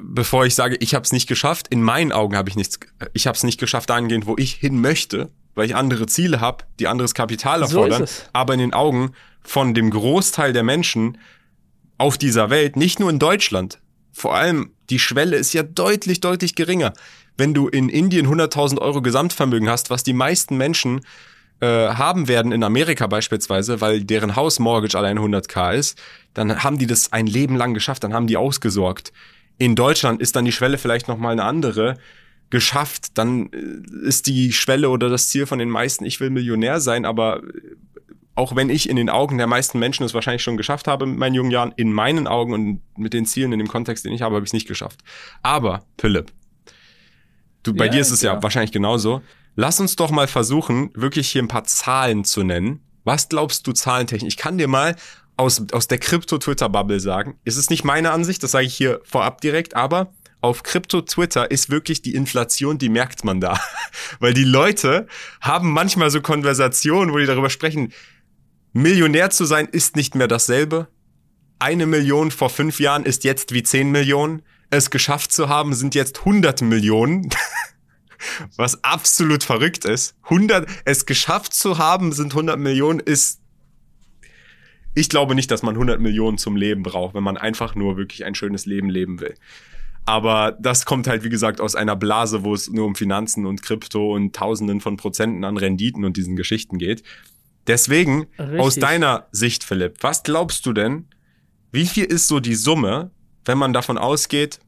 [0.00, 2.78] bevor ich sage, ich habe es nicht geschafft, in meinen Augen habe ich nichts,
[3.12, 6.64] ich habe es nicht geschafft dahingehend, wo ich hin möchte, weil ich andere Ziele habe,
[6.78, 8.06] die anderes Kapital erfordern.
[8.06, 11.18] So aber in den Augen von dem Großteil der Menschen
[11.98, 13.80] auf dieser Welt, nicht nur in Deutschland.
[14.12, 16.92] Vor allem, die Schwelle ist ja deutlich, deutlich geringer.
[17.36, 21.00] Wenn du in Indien 100.000 Euro Gesamtvermögen hast, was die meisten Menschen
[21.60, 26.00] äh, haben werden in Amerika beispielsweise, weil deren Hausmortgage allein 100k ist,
[26.34, 29.12] dann haben die das ein Leben lang geschafft, dann haben die ausgesorgt.
[29.58, 31.98] In Deutschland ist dann die Schwelle vielleicht noch mal eine andere
[32.52, 36.80] geschafft, dann äh, ist die Schwelle oder das Ziel von den meisten, ich will Millionär
[36.80, 37.76] sein, aber äh,
[38.34, 41.18] auch wenn ich in den Augen der meisten Menschen es wahrscheinlich schon geschafft habe mit
[41.18, 44.22] meinen jungen Jahren, in meinen Augen und mit den Zielen in dem Kontext, den ich
[44.22, 45.00] habe, habe ich es nicht geschafft.
[45.42, 46.30] Aber, Philipp,
[47.62, 48.34] du, bei ja, dir ist es ja.
[48.34, 49.22] ja wahrscheinlich genauso.
[49.56, 52.80] Lass uns doch mal versuchen, wirklich hier ein paar Zahlen zu nennen.
[53.04, 54.34] Was glaubst du zahlentechnisch?
[54.34, 54.96] Ich kann dir mal
[55.42, 57.36] aus, aus der Krypto-Twitter-Bubble sagen.
[57.44, 61.68] Es ist nicht meine Ansicht, das sage ich hier vorab direkt, aber auf Krypto-Twitter ist
[61.68, 63.60] wirklich die Inflation, die merkt man da.
[64.20, 65.08] Weil die Leute
[65.40, 67.92] haben manchmal so Konversationen, wo die darüber sprechen,
[68.72, 70.88] Millionär zu sein ist nicht mehr dasselbe.
[71.58, 74.42] Eine Million vor fünf Jahren ist jetzt wie zehn Millionen.
[74.70, 77.28] Es geschafft zu haben sind jetzt 100 Millionen.
[78.56, 80.14] Was absolut verrückt ist.
[80.24, 83.41] 100, es geschafft zu haben sind 100 Millionen ist
[84.94, 88.24] ich glaube nicht, dass man 100 Millionen zum Leben braucht, wenn man einfach nur wirklich
[88.24, 89.34] ein schönes Leben leben will.
[90.04, 93.62] Aber das kommt halt, wie gesagt, aus einer Blase, wo es nur um Finanzen und
[93.62, 97.02] Krypto und Tausenden von Prozenten an Renditen und diesen Geschichten geht.
[97.66, 98.60] Deswegen, Richtig.
[98.60, 101.06] aus deiner Sicht, Philipp, was glaubst du denn,
[101.70, 103.12] wie viel ist so die Summe,
[103.44, 104.58] wenn man davon ausgeht,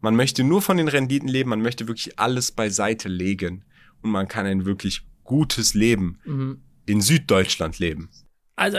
[0.00, 3.64] man möchte nur von den Renditen leben, man möchte wirklich alles beiseite legen
[4.02, 6.60] und man kann ein wirklich gutes Leben mhm.
[6.84, 8.10] in Süddeutschland leben?
[8.56, 8.78] Also,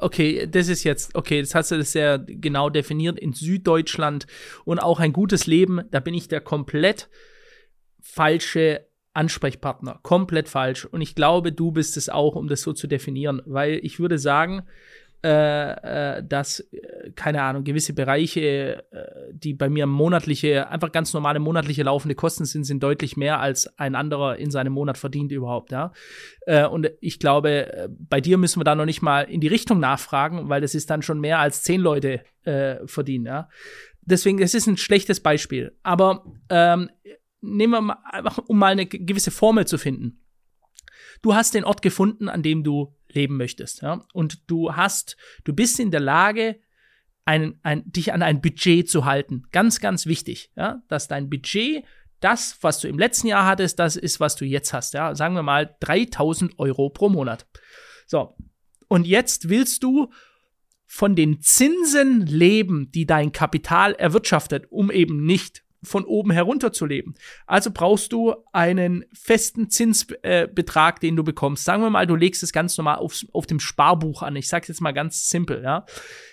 [0.00, 4.26] okay, das ist jetzt, okay, das hast du das sehr genau definiert in Süddeutschland
[4.64, 7.08] und auch ein gutes Leben, da bin ich der komplett
[8.00, 9.98] falsche Ansprechpartner.
[10.02, 10.84] Komplett falsch.
[10.84, 14.18] Und ich glaube, du bist es auch, um das so zu definieren, weil ich würde
[14.18, 14.62] sagen,
[15.24, 21.12] äh, äh, dass, äh, keine Ahnung, gewisse Bereiche, äh, die bei mir monatliche, einfach ganz
[21.12, 25.32] normale monatliche laufende Kosten sind, sind deutlich mehr als ein anderer in seinem Monat verdient
[25.32, 25.92] überhaupt, ja.
[26.46, 29.48] Äh, und ich glaube, äh, bei dir müssen wir da noch nicht mal in die
[29.48, 32.22] Richtung nachfragen, weil das ist dann schon mehr als zehn Leute
[32.86, 33.50] verdienen, ja.
[34.00, 35.76] Deswegen, das ist ein schlechtes Beispiel.
[35.82, 36.88] Aber ähm,
[37.42, 40.24] nehmen wir mal einfach, um mal eine gewisse Formel zu finden.
[41.20, 43.82] Du hast den Ort gefunden, an dem du leben möchtest.
[43.82, 44.04] Ja?
[44.12, 46.60] Und du hast, du bist in der Lage,
[47.24, 49.42] ein, ein, dich an ein Budget zu halten.
[49.52, 50.82] Ganz, ganz wichtig, ja?
[50.88, 51.84] dass dein Budget,
[52.20, 54.94] das, was du im letzten Jahr hattest, das ist, was du jetzt hast.
[54.94, 55.14] Ja?
[55.14, 57.46] Sagen wir mal 3000 Euro pro Monat.
[58.06, 58.34] So.
[58.88, 60.10] Und jetzt willst du
[60.86, 66.86] von den Zinsen leben, die dein Kapital erwirtschaftet, um eben nicht von oben herunter zu
[66.86, 67.14] leben.
[67.46, 71.64] Also brauchst du einen festen Zinsbetrag, äh, den du bekommst.
[71.64, 74.36] Sagen wir mal, du legst es ganz normal auf, auf dem Sparbuch an.
[74.36, 75.86] Ich sage jetzt mal ganz simpel, ja.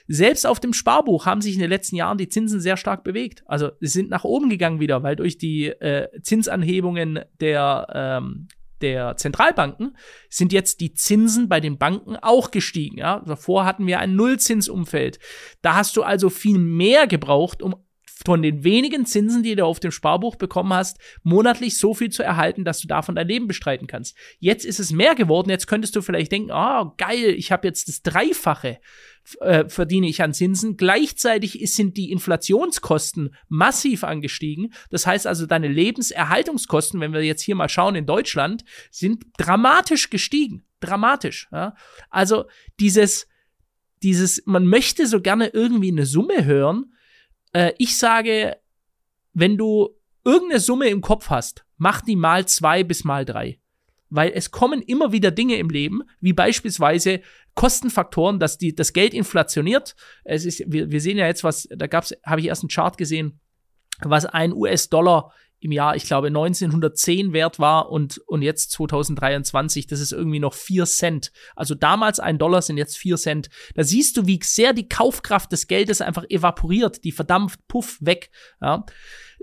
[0.08, 3.44] Selbst auf dem Sparbuch haben sich in den letzten Jahren die Zinsen sehr stark bewegt.
[3.48, 8.48] Also sie sind nach oben gegangen wieder, weil durch die äh, Zinsanhebungen der ähm,
[8.82, 9.98] der Zentralbanken
[10.30, 12.98] sind jetzt die Zinsen bei den Banken auch gestiegen.
[12.98, 13.22] Ja?
[13.26, 15.20] Davor hatten wir ein Nullzinsumfeld.
[15.62, 17.76] Da hast du also viel mehr gebraucht, um
[18.24, 22.24] von den wenigen Zinsen, die du auf dem Sparbuch bekommen hast, monatlich so viel zu
[22.24, 24.16] erhalten, dass du davon dein Leben bestreiten kannst.
[24.40, 25.50] Jetzt ist es mehr geworden.
[25.50, 28.80] Jetzt könntest du vielleicht denken, oh, geil, ich habe jetzt das Dreifache
[29.40, 30.78] äh, verdiene ich an Zinsen.
[30.78, 34.74] Gleichzeitig sind die Inflationskosten massiv angestiegen.
[34.92, 40.10] Das heißt also, deine Lebenserhaltungskosten, wenn wir jetzt hier mal schauen in Deutschland, sind dramatisch
[40.10, 40.64] gestiegen.
[40.80, 41.48] Dramatisch.
[41.52, 41.76] Ja?
[42.10, 42.46] Also
[42.80, 43.28] dieses,
[44.04, 46.94] dieses, man möchte so gerne irgendwie eine Summe hören,
[47.56, 48.58] äh, ich sage,
[49.34, 49.90] wenn du
[50.26, 53.60] irgendeine Summe im Kopf hast, mach die mal zwei bis mal drei.
[54.10, 57.22] Weil es kommen immer wieder Dinge im Leben, wie beispielsweise
[57.56, 59.96] Kostenfaktoren, dass die, das Geld inflationiert.
[60.26, 61.88] Es ist, wir, wir sehen ja jetzt was, da
[62.26, 63.40] habe ich erst einen Chart gesehen,
[64.02, 70.00] was ein US-Dollar im Jahr, ich glaube, 1910 wert war und, und jetzt 2023, das
[70.00, 71.32] ist irgendwie noch 4 Cent.
[71.56, 73.50] Also damals ein Dollar sind jetzt 4 Cent.
[73.74, 78.30] Da siehst du, wie sehr die Kaufkraft des Geldes einfach evaporiert, die verdampft, puff, weg.
[78.62, 78.86] Ja.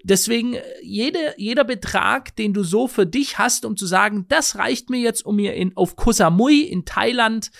[0.04, 4.90] Deswegen, jede, jeder Betrag, den du so für dich hast, um zu sagen, das reicht
[4.90, 7.50] mir jetzt, um mir in, auf Koh Samui in Thailand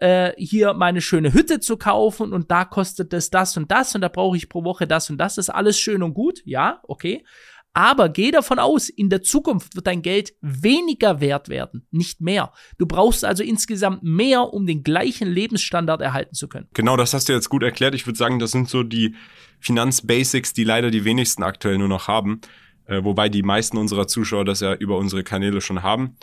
[0.00, 4.00] äh, hier meine schöne Hütte zu kaufen und da kostet es das und das und
[4.00, 5.36] da brauche ich pro Woche das und das.
[5.36, 7.24] Das ist alles schön und gut, ja, okay.
[7.72, 12.52] Aber geh davon aus, in der Zukunft wird dein Geld weniger wert werden, nicht mehr.
[12.78, 16.66] Du brauchst also insgesamt mehr, um den gleichen Lebensstandard erhalten zu können.
[16.74, 17.94] Genau, das hast du jetzt gut erklärt.
[17.94, 19.14] Ich würde sagen, das sind so die
[19.60, 22.40] Finanzbasics, die leider die wenigsten aktuell nur noch haben.
[22.86, 26.16] Äh, wobei die meisten unserer Zuschauer das ja über unsere Kanäle schon haben.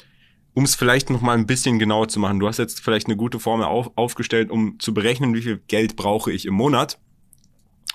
[0.57, 2.39] um es vielleicht noch mal ein bisschen genauer zu machen.
[2.39, 5.95] Du hast jetzt vielleicht eine gute Formel auf, aufgestellt, um zu berechnen, wie viel Geld
[5.95, 6.97] brauche ich im Monat,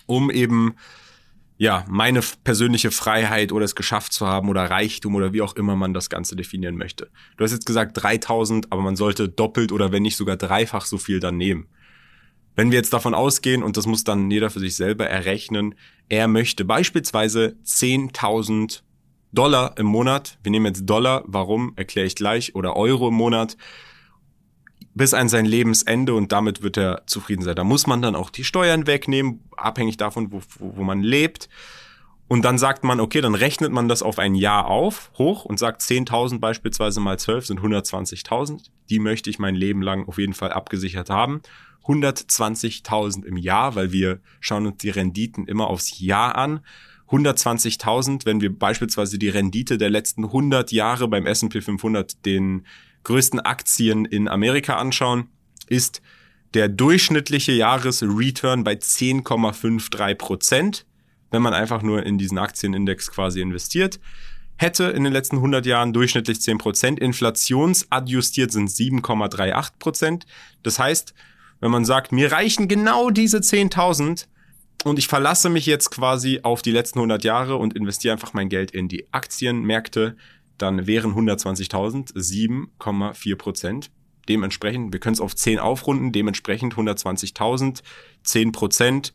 [0.07, 0.77] um eben
[1.63, 5.77] ja, meine persönliche Freiheit oder es geschafft zu haben oder Reichtum oder wie auch immer
[5.77, 7.09] man das Ganze definieren möchte.
[7.37, 10.99] Du hast jetzt gesagt 3000, aber man sollte doppelt oder wenn nicht sogar dreifach so
[10.99, 11.69] viel dann nehmen.
[12.57, 15.77] Wenn wir jetzt davon ausgehen, und das muss dann jeder für sich selber errechnen,
[16.09, 18.81] er möchte beispielsweise 10.000
[19.31, 23.57] Dollar im Monat, wir nehmen jetzt Dollar, warum, erkläre ich gleich, oder Euro im Monat,
[24.95, 27.57] bis an sein Lebensende und damit wird er zufrieden sein.
[27.57, 31.49] Da muss man dann auch die Steuern wegnehmen, abhängig davon, wo, wo, wo man lebt.
[32.29, 35.59] Und dann sagt man, okay, dann rechnet man das auf ein Jahr auf, hoch und
[35.59, 38.71] sagt 10.000 beispielsweise mal 12 sind 120.000.
[38.89, 41.43] Die möchte ich mein Leben lang auf jeden Fall abgesichert haben.
[41.85, 46.61] 120.000 im Jahr, weil wir schauen uns die Renditen immer aufs Jahr an.
[47.11, 52.67] 120.000, wenn wir beispielsweise die Rendite der letzten 100 Jahre beim S&P 500 den
[53.05, 55.29] größten Aktien in Amerika anschauen,
[55.67, 56.03] ist
[56.55, 60.87] der durchschnittliche Jahresreturn bei 10,53 Prozent,
[61.31, 64.01] wenn man einfach nur in diesen Aktienindex quasi investiert.
[64.57, 70.27] Hätte in den letzten 100 Jahren durchschnittlich 10 Prozent, inflationsadjustiert sind 7,38 Prozent.
[70.63, 71.15] Das heißt,
[71.61, 74.27] wenn man sagt, mir reichen genau diese 10.000
[74.85, 78.49] und ich verlasse mich jetzt quasi auf die letzten 100 Jahre und investiere einfach mein
[78.49, 80.17] Geld in die Aktienmärkte,
[80.63, 83.91] dann wären 120.000 7,4 Prozent.
[84.29, 87.83] Dementsprechend, wir können es auf 10 aufrunden, dementsprechend 120.000,
[88.23, 89.15] 10 Prozent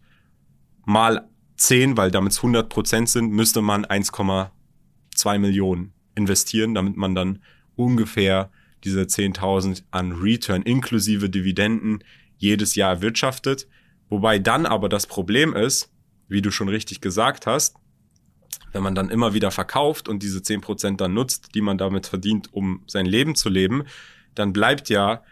[0.85, 7.15] mal 10, weil damit es 100 Prozent sind, müsste man 1,2 Millionen investieren, damit man
[7.15, 7.39] dann
[7.75, 8.51] ungefähr
[8.83, 12.03] diese 10.000 an Return inklusive Dividenden
[12.37, 13.67] jedes Jahr erwirtschaftet.
[14.09, 15.91] Wobei dann aber das Problem ist,
[16.27, 17.77] wie du schon richtig gesagt hast,
[18.73, 22.07] wenn man dann immer wieder verkauft und diese zehn Prozent dann nutzt, die man damit
[22.07, 23.83] verdient, um sein Leben zu leben,
[24.35, 25.23] dann bleibt ja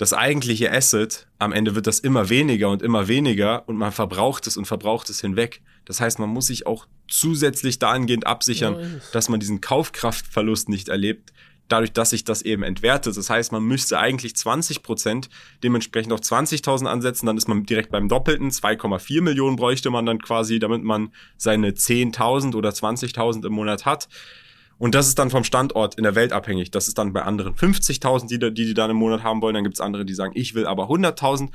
[0.00, 4.46] das eigentliche Asset, am Ende wird das immer weniger und immer weniger und man verbraucht
[4.46, 5.60] es und verbraucht es hinweg.
[5.84, 11.34] Das heißt, man muss sich auch zusätzlich dahingehend absichern, dass man diesen Kaufkraftverlust nicht erlebt,
[11.70, 13.16] dadurch, dass sich das eben entwertet.
[13.16, 15.30] Das heißt, man müsste eigentlich 20 Prozent
[15.62, 18.50] dementsprechend auf 20.000 ansetzen, dann ist man direkt beim Doppelten.
[18.50, 24.08] 2,4 Millionen bräuchte man dann quasi, damit man seine 10.000 oder 20.000 im Monat hat.
[24.78, 26.70] Und das ist dann vom Standort in der Welt abhängig.
[26.70, 29.54] Das ist dann bei anderen 50.000, die, die die dann im Monat haben wollen.
[29.54, 31.50] Dann gibt es andere, die sagen, ich will aber 100.000.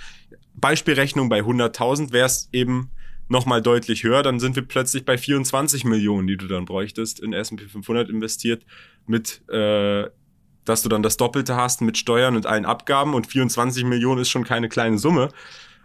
[0.54, 2.92] Beispielrechnung bei 100.000 wäre es eben
[3.28, 7.34] nochmal deutlich höher, dann sind wir plötzlich bei 24 Millionen, die du dann bräuchtest in
[7.34, 8.66] S&P 500 investiert
[9.08, 10.08] mit, äh,
[10.64, 14.30] dass du dann das Doppelte hast mit Steuern und allen Abgaben und 24 Millionen ist
[14.30, 15.30] schon keine kleine Summe.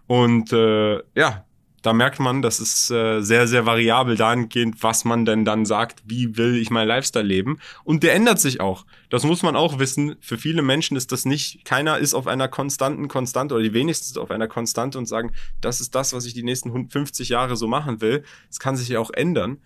[0.06, 1.44] Und äh, ja,
[1.82, 6.02] da merkt man, das ist äh, sehr, sehr variabel dahingehend, was man denn dann sagt,
[6.04, 7.58] wie will ich mein Lifestyle leben.
[7.84, 8.84] Und der ändert sich auch.
[9.08, 10.16] Das muss man auch wissen.
[10.20, 14.18] Für viele Menschen ist das nicht, keiner ist auf einer konstanten Konstante oder die wenigsten
[14.18, 17.66] auf einer Konstante und sagen, das ist das, was ich die nächsten 50 Jahre so
[17.66, 18.24] machen will.
[18.50, 19.58] Es kann sich ja auch ändern.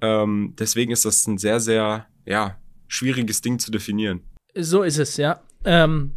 [0.00, 2.58] Ähm, deswegen ist das ein sehr, sehr, ja,
[2.88, 4.22] schwieriges Ding zu definieren.
[4.54, 5.40] So ist es, ja.
[5.64, 6.12] Ähm,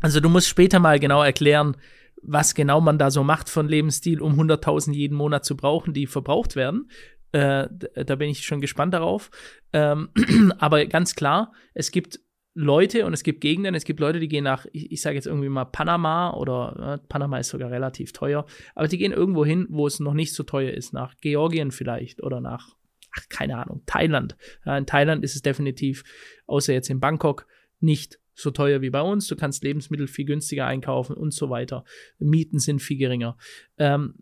[0.00, 1.76] also du musst später mal genau erklären,
[2.22, 6.06] was genau man da so macht von Lebensstil, um 100.000 jeden Monat zu brauchen, die
[6.06, 6.90] verbraucht werden.
[7.32, 9.30] Äh, da bin ich schon gespannt darauf.
[9.72, 10.10] Ähm,
[10.58, 12.20] aber ganz klar, es gibt
[12.54, 15.26] Leute und es gibt Gegenden, es gibt Leute, die gehen nach, ich, ich sage jetzt
[15.26, 19.66] irgendwie mal Panama oder äh, Panama ist sogar relativ teuer, aber die gehen irgendwo hin,
[19.70, 22.74] wo es noch nicht so teuer ist, nach Georgien vielleicht oder nach,
[23.16, 24.36] ach, keine Ahnung, Thailand.
[24.64, 26.02] Ja, in Thailand ist es definitiv,
[26.46, 27.46] außer jetzt in Bangkok,
[27.78, 29.26] nicht so teuer wie bei uns.
[29.26, 31.84] Du kannst Lebensmittel viel günstiger einkaufen und so weiter.
[32.18, 33.36] Mieten sind viel geringer.
[33.78, 34.14] Ähm,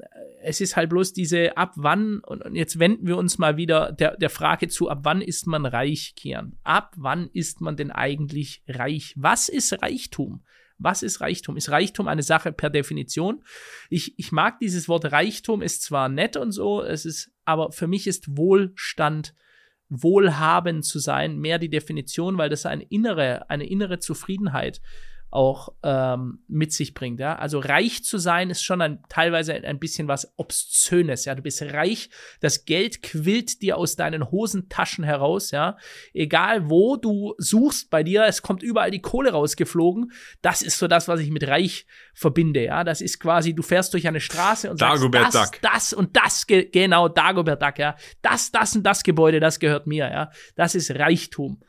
[0.42, 4.16] es ist halt bloß diese ab wann, und jetzt wenden wir uns mal wieder der,
[4.16, 6.57] der Frage zu, ab wann ist man reich, Kian?
[6.62, 9.12] Ab wann ist man denn eigentlich reich?
[9.16, 10.42] Was ist Reichtum?
[10.79, 11.57] Was ist Reichtum?
[11.57, 13.42] Ist Reichtum eine Sache per Definition?
[13.90, 17.87] Ich, ich mag dieses Wort Reichtum, ist zwar nett und so, es ist, aber für
[17.87, 19.35] mich ist Wohlstand
[19.88, 24.81] wohlhabend zu sein, mehr die Definition, weil das eine innere, eine innere Zufriedenheit
[25.31, 27.19] auch ähm, mit sich bringt.
[27.21, 27.37] Ja?
[27.37, 31.25] Also reich zu sein ist schon ein, teilweise ein bisschen was Obszönes.
[31.25, 32.11] Ja, du bist reich,
[32.41, 35.51] das Geld quillt dir aus deinen Hosentaschen heraus.
[35.51, 35.77] Ja,
[36.15, 40.12] egal wo du suchst bei dir, es kommt überall die Kohle rausgeflogen.
[40.43, 42.62] Das ist so das, was ich mit reich verbinde.
[42.65, 45.73] Ja, das ist quasi, du fährst durch eine Straße und Dagobert sagst, das, Duck.
[45.73, 47.79] das und das, genau Dagobert Duck.
[47.79, 50.11] Ja, das, das und das Gebäude, das gehört mir.
[50.11, 51.61] Ja, das ist Reichtum.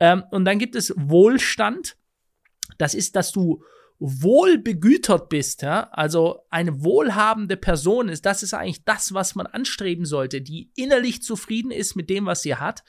[0.00, 1.96] Ähm, und dann gibt es Wohlstand
[2.78, 3.62] das ist, dass du
[3.98, 10.04] wohlbegütert bist, ja, also eine wohlhabende Person ist, das ist eigentlich das, was man anstreben
[10.04, 12.82] sollte, die innerlich zufrieden ist mit dem, was sie hat,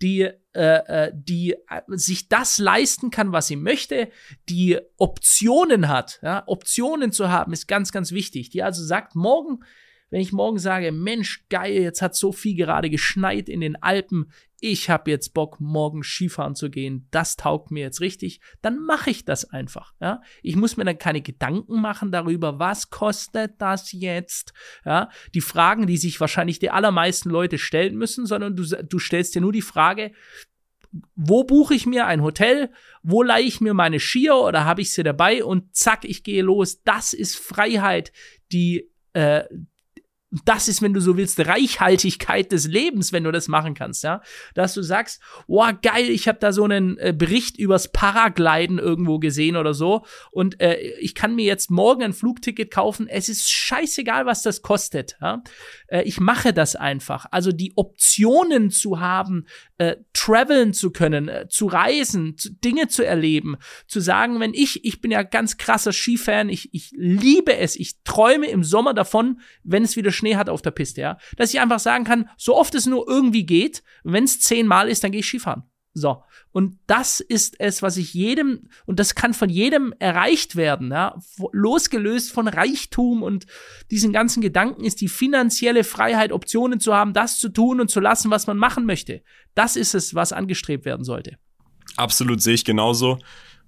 [0.00, 4.10] die, äh, äh die äh, sich das leisten kann, was sie möchte,
[4.48, 9.64] die Optionen hat, ja, Optionen zu haben, ist ganz, ganz wichtig, die also sagt, morgen
[10.14, 14.30] wenn ich morgen sage, Mensch, geil, jetzt hat so viel gerade geschneit in den Alpen,
[14.60, 19.10] ich habe jetzt Bock, morgen Skifahren zu gehen, das taugt mir jetzt richtig, dann mache
[19.10, 19.92] ich das einfach.
[20.00, 20.22] Ja?
[20.40, 24.52] Ich muss mir dann keine Gedanken machen darüber, was kostet das jetzt?
[24.84, 25.10] Ja?
[25.34, 29.40] Die Fragen, die sich wahrscheinlich die allermeisten Leute stellen müssen, sondern du, du stellst dir
[29.40, 30.12] nur die Frage,
[31.16, 32.70] wo buche ich mir ein Hotel,
[33.02, 36.44] wo leihe ich mir meine Skier oder habe ich sie dabei und zack, ich gehe
[36.44, 36.84] los.
[36.84, 38.12] Das ist Freiheit,
[38.52, 39.42] die, äh,
[40.44, 44.20] das ist, wenn du so willst, Reichhaltigkeit des Lebens, wenn du das machen kannst, ja.
[44.54, 49.18] Dass du sagst, wow, geil, ich habe da so einen äh, Bericht übers Paragliden irgendwo
[49.18, 53.08] gesehen oder so und äh, ich kann mir jetzt morgen ein Flugticket kaufen.
[53.08, 55.42] Es ist scheißegal, was das kostet, ja.
[55.88, 57.26] Äh, ich mache das einfach.
[57.30, 59.46] Also die Optionen zu haben,
[59.78, 64.84] äh, traveln zu können, äh, zu reisen, zu, Dinge zu erleben, zu sagen, wenn ich,
[64.84, 69.40] ich bin ja ganz krasser Skifan, ich, ich liebe es, ich träume im Sommer davon,
[69.62, 72.56] wenn es wieder Schnee hat auf der Piste, ja, dass ich einfach sagen kann, so
[72.56, 75.64] oft es nur irgendwie geht, wenn es zehnmal ist, dann gehe ich Skifahren.
[75.92, 76.24] So.
[76.50, 81.16] Und das ist es, was ich jedem, und das kann von jedem erreicht werden, ja,
[81.52, 83.46] losgelöst von Reichtum und
[83.90, 88.00] diesen ganzen Gedanken ist die finanzielle Freiheit, Optionen zu haben, das zu tun und zu
[88.00, 89.22] lassen, was man machen möchte.
[89.54, 91.36] Das ist es, was angestrebt werden sollte.
[91.96, 93.18] Absolut sehe ich genauso.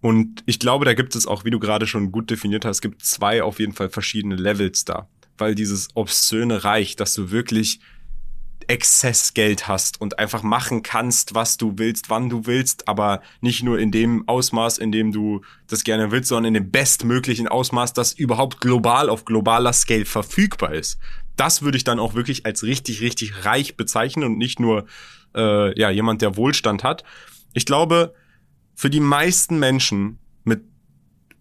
[0.01, 3.05] Und ich glaube, da gibt es auch, wie du gerade schon gut definiert hast, gibt
[3.05, 7.81] zwei auf jeden Fall verschiedene Levels da weil dieses obszöne Reich, dass du wirklich
[8.69, 13.79] Exzessgeld hast und einfach machen kannst, was du willst, wann du willst, aber nicht nur
[13.79, 18.13] in dem Ausmaß, in dem du das gerne willst, sondern in dem bestmöglichen Ausmaß, das
[18.13, 20.99] überhaupt global auf globaler Scale verfügbar ist.
[21.37, 24.87] Das würde ich dann auch wirklich als richtig, richtig reich bezeichnen und nicht nur
[25.35, 27.05] äh, ja jemand, der Wohlstand hat.
[27.53, 28.15] Ich glaube,
[28.75, 30.65] für die meisten Menschen mit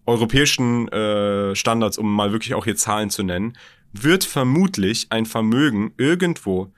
[0.05, 3.57] europäischen äh, Standards, um mal wirklich auch hier Zahlen zu nennen,
[4.03, 6.71] wird vermutlich ein Vermögen irgendwo,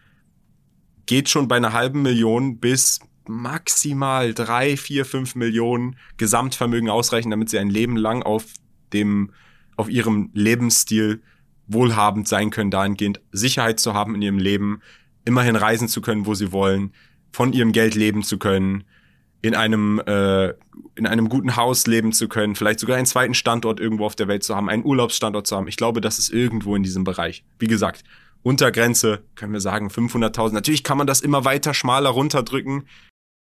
[1.05, 7.49] geht schon bei einer halben Million bis maximal drei, vier, fünf Millionen Gesamtvermögen ausreichen, damit
[7.49, 8.45] sie ein Leben lang auf
[8.93, 9.31] dem,
[9.75, 11.21] auf ihrem Lebensstil
[11.67, 14.81] wohlhabend sein können, dahingehend Sicherheit zu haben in ihrem Leben,
[15.25, 16.93] immerhin reisen zu können, wo sie wollen,
[17.31, 18.85] von ihrem Geld leben zu können,
[19.47, 20.49] in einem, äh,
[20.95, 24.27] in einem guten Haus leben zu können, vielleicht sogar einen zweiten Standort irgendwo auf der
[24.27, 25.67] Welt zu haben, einen Urlaubsstandort zu haben.
[25.67, 27.43] Ich glaube, das ist irgendwo in diesem Bereich.
[27.59, 28.03] Wie gesagt,
[28.43, 30.53] Untergrenze, können wir sagen, 500.000.
[30.53, 32.87] Natürlich kann man das immer weiter schmaler runterdrücken.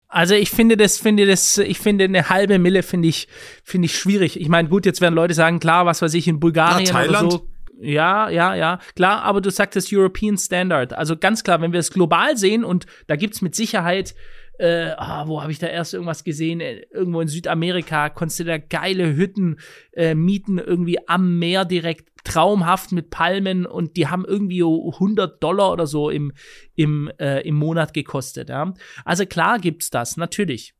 [0.07, 3.27] Also ich finde das, finde das, ich finde eine halbe Mille finde ich,
[3.63, 4.39] finde ich schwierig.
[4.39, 7.31] Ich meine, gut, jetzt werden Leute sagen, klar, was weiß ich, in Bulgarien Na, oder
[7.31, 7.47] so.
[7.81, 10.93] Ja, ja, ja, klar, aber du sagtest European Standard.
[10.93, 14.15] Also ganz klar, wenn wir es global sehen und da gibt's mit Sicherheit
[14.59, 16.61] äh, ah, wo habe ich da erst irgendwas gesehen?
[16.61, 19.57] Äh, irgendwo in Südamerika konntest du da geile Hütten
[19.93, 25.71] äh, mieten, irgendwie am Meer direkt traumhaft mit Palmen und die haben irgendwie 100 Dollar
[25.71, 26.33] oder so im,
[26.75, 28.49] im, äh, im Monat gekostet.
[28.49, 28.73] Ja?
[29.03, 30.73] Also klar gibt's das, natürlich.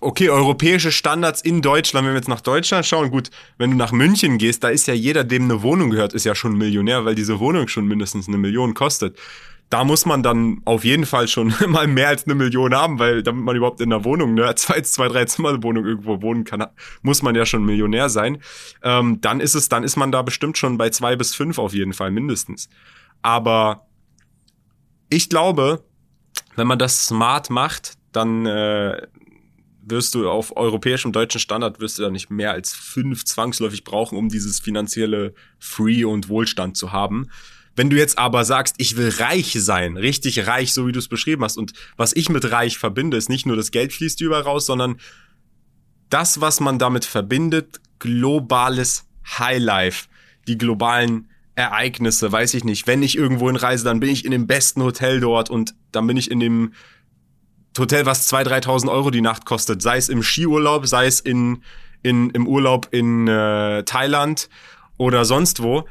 [0.00, 3.92] Okay, europäische Standards in Deutschland, wenn wir jetzt nach Deutschland schauen, gut, wenn du nach
[3.92, 7.14] München gehst, da ist ja jeder, dem eine Wohnung gehört, ist ja schon Millionär, weil
[7.14, 9.16] diese Wohnung schon mindestens eine Million kostet
[9.72, 13.22] da muss man dann auf jeden Fall schon mal mehr als eine Million haben, weil
[13.22, 16.66] damit man überhaupt in einer Wohnung, ne, zwei, zwei drei Zimmer Wohnung irgendwo wohnen kann,
[17.00, 18.42] muss man ja schon Millionär sein.
[18.82, 21.72] Ähm, dann ist es, dann ist man da bestimmt schon bei zwei bis fünf auf
[21.72, 22.68] jeden Fall mindestens.
[23.22, 23.86] Aber
[25.08, 25.82] ich glaube,
[26.54, 29.06] wenn man das smart macht, dann äh,
[29.80, 34.18] wirst du auf europäischem deutschen Standard wirst du da nicht mehr als fünf zwangsläufig brauchen,
[34.18, 37.28] um dieses finanzielle Free und Wohlstand zu haben.
[37.74, 41.08] Wenn du jetzt aber sagst, ich will reich sein, richtig reich, so wie du es
[41.08, 44.42] beschrieben hast, und was ich mit reich verbinde, ist nicht nur das Geld fließt überall
[44.42, 44.96] raus, sondern
[46.10, 49.06] das, was man damit verbindet, globales
[49.38, 50.08] Highlife,
[50.46, 52.86] die globalen Ereignisse, weiß ich nicht.
[52.86, 56.16] Wenn ich irgendwo reise, dann bin ich in dem besten Hotel dort und dann bin
[56.16, 56.72] ich in dem
[57.78, 61.62] Hotel, was 2.000, 3.000 Euro die Nacht kostet, sei es im Skiurlaub, sei es in,
[62.02, 64.50] in, im Urlaub in äh, Thailand
[64.98, 65.86] oder sonst wo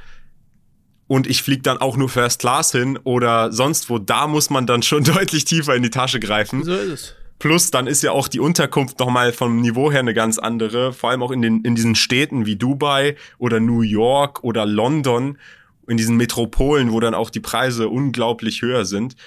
[1.12, 4.65] und ich fliege dann auch nur First Class hin oder sonst wo, da muss man
[4.65, 6.63] dann schon deutlich tiefer in die Tasche greifen.
[6.63, 7.15] So ist es.
[7.38, 11.10] Plus, dann ist ja auch die Unterkunft nochmal vom Niveau her eine ganz andere, vor
[11.10, 15.38] allem auch in, den, in diesen Städten wie Dubai oder New York oder London,
[15.86, 19.17] in diesen Metropolen, wo dann auch die Preise unglaublich höher sind.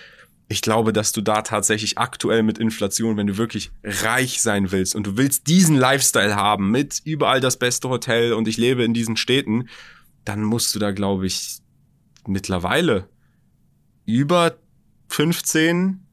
[0.48, 4.94] ich glaube, dass du da tatsächlich aktuell mit Inflation, wenn du wirklich reich sein willst
[4.94, 8.94] und du willst diesen Lifestyle haben mit überall das beste Hotel und ich lebe in
[8.94, 9.68] diesen Städten,
[10.24, 11.58] dann musst du da, glaube ich,
[12.28, 13.08] mittlerweile
[14.06, 14.58] über
[15.08, 16.06] 15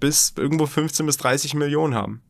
[0.00, 2.22] bis irgendwo 15 bis 30 Millionen haben.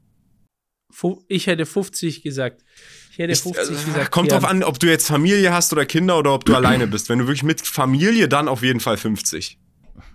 [1.29, 2.65] Ich hätte 50 gesagt.
[3.13, 4.11] Ich hätte 50 ich, äh, gesagt.
[4.11, 7.09] Kommt drauf an, ob du jetzt Familie hast oder Kinder oder ob du alleine bist.
[7.09, 9.59] Wenn du wirklich mit Familie, dann auf jeden Fall 50.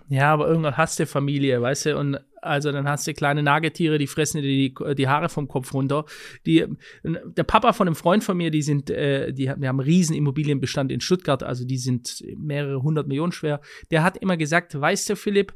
[0.08, 3.98] Ja, aber irgendwann hast du Familie, weißt du, und also dann hast du kleine Nagetiere,
[3.98, 6.04] die fressen dir die, die Haare vom Kopf runter.
[6.46, 6.64] Die,
[7.02, 10.14] der Papa von einem Freund von mir, die sind, äh, die, die haben einen riesen
[10.14, 13.60] Immobilienbestand in Stuttgart, also die sind mehrere hundert Millionen schwer.
[13.90, 15.54] Der hat immer gesagt, weißt du, Philipp,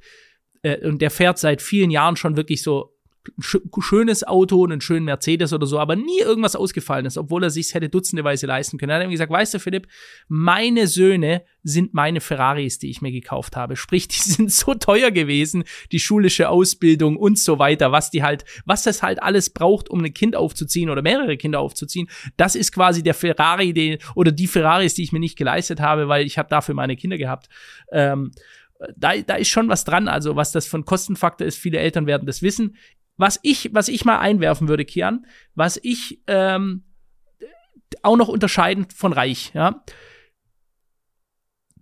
[0.62, 2.97] äh, und der fährt seit vielen Jahren schon wirklich so
[3.38, 7.74] schönes Auto, einen schönen Mercedes oder so, aber nie irgendwas ausgefallen ist, obwohl er sich
[7.74, 8.90] hätte dutzendeweise leisten können.
[8.90, 9.88] Er hat ihm gesagt, weißt du, Philipp,
[10.28, 13.76] meine Söhne sind meine Ferraris, die ich mir gekauft habe.
[13.76, 18.44] Sprich, die sind so teuer gewesen, die schulische Ausbildung und so weiter, was die halt,
[18.64, 22.08] was das halt alles braucht, um ein Kind aufzuziehen oder mehrere Kinder aufzuziehen.
[22.36, 26.08] Das ist quasi der Ferrari, den, oder die Ferraris, die ich mir nicht geleistet habe,
[26.08, 27.48] weil ich habe dafür meine Kinder gehabt.
[27.92, 28.32] Ähm,
[28.96, 31.58] da, da ist schon was dran, also was das von Kostenfaktor ist.
[31.58, 32.76] Viele Eltern werden das wissen.
[33.18, 36.84] Was ich, was ich mal einwerfen würde, Kian, was ich ähm,
[38.02, 39.84] auch noch unterscheiden von reich, ja.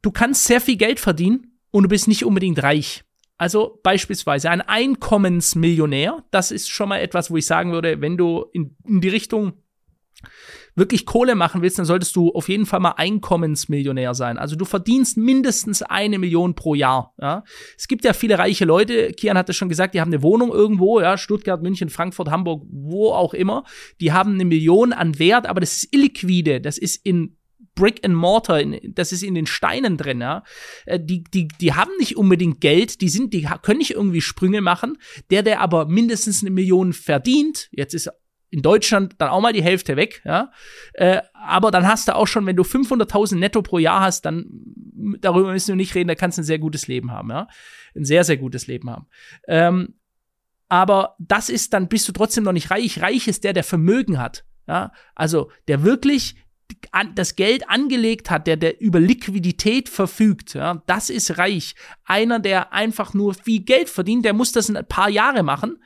[0.03, 3.05] Du kannst sehr viel Geld verdienen und du bist nicht unbedingt reich.
[3.39, 8.47] Also beispielsweise ein Einkommensmillionär, das ist schon mal etwas, wo ich sagen würde, wenn du
[8.53, 9.63] in, in die Richtung
[10.77, 14.39] wirklich Kohle machen willst, dann solltest du auf jeden Fall mal Einkommensmillionär sein.
[14.39, 17.15] Also du verdienst mindestens eine Million pro Jahr.
[17.19, 17.43] Ja?
[17.77, 20.53] Es gibt ja viele reiche Leute, Kian hat es schon gesagt, die haben eine Wohnung
[20.53, 23.65] irgendwo, ja, Stuttgart, München, Frankfurt, Hamburg, wo auch immer.
[24.01, 26.61] Die haben eine Million an Wert, aber das ist illiquide.
[26.61, 27.37] Das ist in
[27.75, 30.43] Brick and Mortar, das ist in den Steinen drin, ja.
[30.87, 34.63] Äh, die, die, die haben nicht unbedingt Geld, die sind, die können nicht irgendwie Sprünge
[34.63, 34.97] machen.
[35.31, 38.11] Der, der aber mindestens eine Million verdient, jetzt ist
[38.57, 40.51] in Deutschland dann auch mal die Hälfte weg, ja.
[40.95, 44.47] Äh, aber dann hast du auch schon, wenn du 500.000 netto pro Jahr hast, dann
[45.21, 47.49] darüber müssen wir nicht reden, da kannst du ein sehr gutes Leben haben, ja.
[47.95, 49.09] Ein sehr, sehr gutes Leben haben.
[49.47, 49.97] Ähm,
[50.71, 53.03] aber das ist dann, bist du trotzdem noch nicht reich.
[53.03, 54.91] Reich ist der, der Vermögen hat, ja.
[55.15, 56.37] Also, der wirklich
[57.15, 61.75] das Geld angelegt hat, der, der über Liquidität verfügt, ja, das ist reich.
[62.07, 65.79] Einer, der einfach nur viel Geld verdient, der muss das in ein paar Jahre machen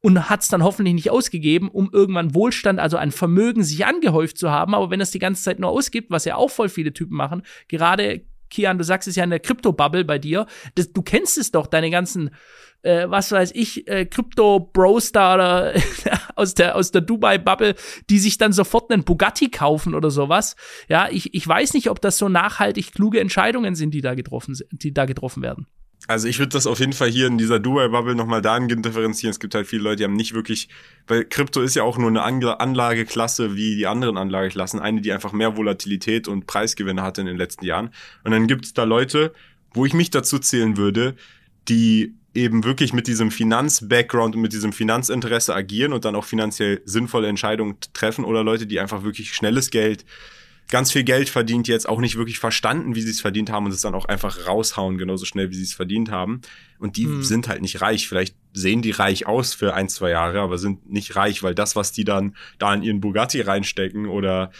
[0.00, 4.38] und hat es dann hoffentlich nicht ausgegeben, um irgendwann Wohlstand, also ein Vermögen sich angehäuft
[4.38, 4.74] zu haben.
[4.74, 7.42] Aber wenn es die ganze Zeit nur ausgibt, was ja auch voll viele Typen machen,
[7.66, 11.50] gerade Kian, du sagst es ja in der Krypto-Bubble bei dir, das, du kennst es
[11.50, 12.30] doch, deine ganzen,
[12.82, 15.74] äh, was weiß ich, äh, Krypto-Bros da oder
[16.36, 17.74] aus der, aus der Dubai-Bubble,
[18.08, 20.56] die sich dann sofort einen Bugatti kaufen oder sowas.
[20.88, 24.56] Ja, ich, ich weiß nicht, ob das so nachhaltig kluge Entscheidungen sind, die da getroffen,
[24.70, 25.66] die da getroffen werden.
[26.08, 29.30] Also ich würde das auf jeden Fall hier in dieser Dubai-Bubble nochmal dahingehend differenzieren.
[29.30, 30.70] Es gibt halt viele Leute, die haben nicht wirklich,
[31.06, 35.32] weil Krypto ist ja auch nur eine Anlageklasse wie die anderen Anlageklassen, eine, die einfach
[35.32, 37.90] mehr Volatilität und Preisgewinne hatte in den letzten Jahren.
[38.24, 39.34] Und dann gibt es da Leute,
[39.74, 41.14] wo ich mich dazu zählen würde,
[41.68, 46.80] die eben wirklich mit diesem Finanz-Background und mit diesem Finanzinteresse agieren und dann auch finanziell
[46.86, 50.06] sinnvolle Entscheidungen treffen oder Leute, die einfach wirklich schnelles Geld
[50.68, 53.72] ganz viel Geld verdient jetzt, auch nicht wirklich verstanden, wie sie es verdient haben und
[53.72, 56.42] es dann auch einfach raushauen, genauso schnell, wie sie es verdient haben.
[56.78, 57.22] Und die mhm.
[57.22, 58.06] sind halt nicht reich.
[58.08, 61.74] Vielleicht sehen die reich aus für ein, zwei Jahre, aber sind nicht reich, weil das,
[61.74, 64.50] was die dann da in ihren Bugatti reinstecken oder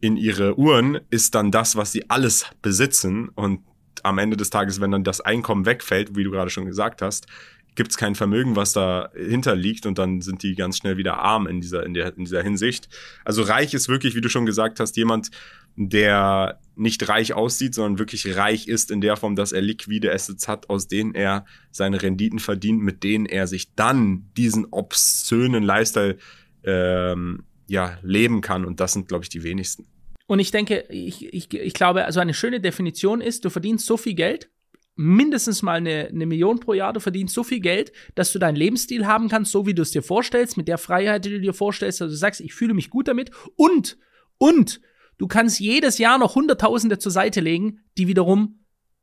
[0.00, 3.28] in ihre Uhren, ist dann das, was sie alles besitzen.
[3.28, 3.60] Und
[4.02, 7.26] am Ende des Tages, wenn dann das Einkommen wegfällt, wie du gerade schon gesagt hast,
[7.74, 11.46] gibt es kein Vermögen, was dahinter liegt und dann sind die ganz schnell wieder arm
[11.46, 12.88] in dieser, in, der, in dieser Hinsicht.
[13.24, 15.30] Also reich ist wirklich, wie du schon gesagt hast, jemand,
[15.76, 20.48] der nicht reich aussieht, sondern wirklich reich ist in der Form, dass er liquide Assets
[20.48, 26.18] hat, aus denen er seine Renditen verdient, mit denen er sich dann diesen obszönen Lifestyle
[26.64, 28.64] ähm, ja, leben kann.
[28.64, 29.86] Und das sind, glaube ich, die wenigsten.
[30.26, 33.96] Und ich denke, ich, ich, ich glaube, also eine schöne Definition ist, du verdienst so
[33.96, 34.50] viel Geld,
[34.96, 38.56] mindestens mal eine, eine Million pro Jahr, du verdienst so viel Geld, dass du deinen
[38.56, 41.54] Lebensstil haben kannst, so wie du es dir vorstellst, mit der Freiheit, die du dir
[41.54, 43.30] vorstellst, also du sagst, ich fühle mich gut damit.
[43.56, 43.98] Und,
[44.38, 44.80] und
[45.18, 48.59] du kannst jedes Jahr noch Hunderttausende zur Seite legen, die wiederum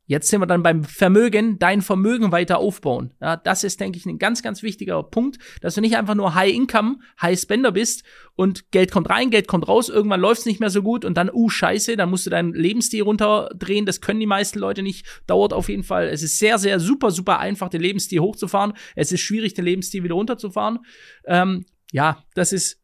[0.10, 3.14] Jetzt sind wir dann beim Vermögen, dein Vermögen weiter aufbauen.
[3.22, 6.34] Ja, das ist, denke ich, ein ganz, ganz wichtiger Punkt, dass du nicht einfach nur
[6.34, 8.03] High Income, High Spender bist
[8.36, 11.18] und Geld kommt rein, Geld kommt raus, irgendwann läuft es nicht mehr so gut und
[11.18, 13.86] dann, uh, scheiße, dann musst du deinen Lebensstil runterdrehen.
[13.86, 15.05] Das können die meisten Leute nicht.
[15.28, 16.08] Dauert auf jeden Fall.
[16.08, 18.74] Es ist sehr, sehr super, super einfach, den Lebensstil hochzufahren.
[18.95, 20.80] Es ist schwierig, den Lebensstil wieder runterzufahren.
[21.26, 22.82] Ähm, ja, das ist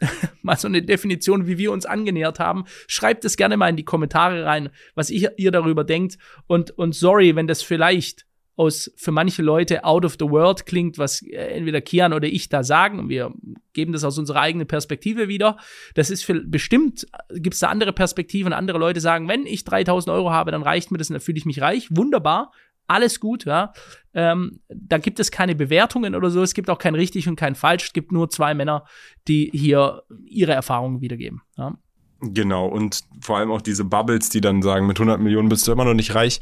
[0.42, 2.64] mal so eine Definition, wie wir uns angenähert haben.
[2.86, 6.18] Schreibt es gerne mal in die Kommentare rein, was ihr, ihr darüber denkt.
[6.46, 8.28] Und, und sorry, wenn das vielleicht
[8.58, 12.48] aus für manche Leute out of the world klingt, was äh, entweder Kian oder ich
[12.48, 13.08] da sagen.
[13.08, 13.32] Wir
[13.72, 15.58] geben das aus unserer eigenen Perspektive wieder.
[15.94, 18.52] Das ist für bestimmt, gibt es da andere Perspektiven.
[18.52, 21.38] Andere Leute sagen, wenn ich 3000 Euro habe, dann reicht mir das und dann fühle
[21.38, 21.86] ich mich reich.
[21.90, 22.50] Wunderbar.
[22.88, 23.72] Alles gut, ja.
[24.14, 26.42] Ähm, da gibt es keine Bewertungen oder so.
[26.42, 27.84] Es gibt auch kein richtig und kein falsch.
[27.84, 28.84] Es gibt nur zwei Männer,
[29.28, 31.42] die hier ihre Erfahrungen wiedergeben.
[31.56, 31.76] Ja.
[32.20, 32.66] Genau.
[32.66, 35.84] Und vor allem auch diese Bubbles, die dann sagen, mit 100 Millionen bist du immer
[35.84, 36.40] noch nicht reich.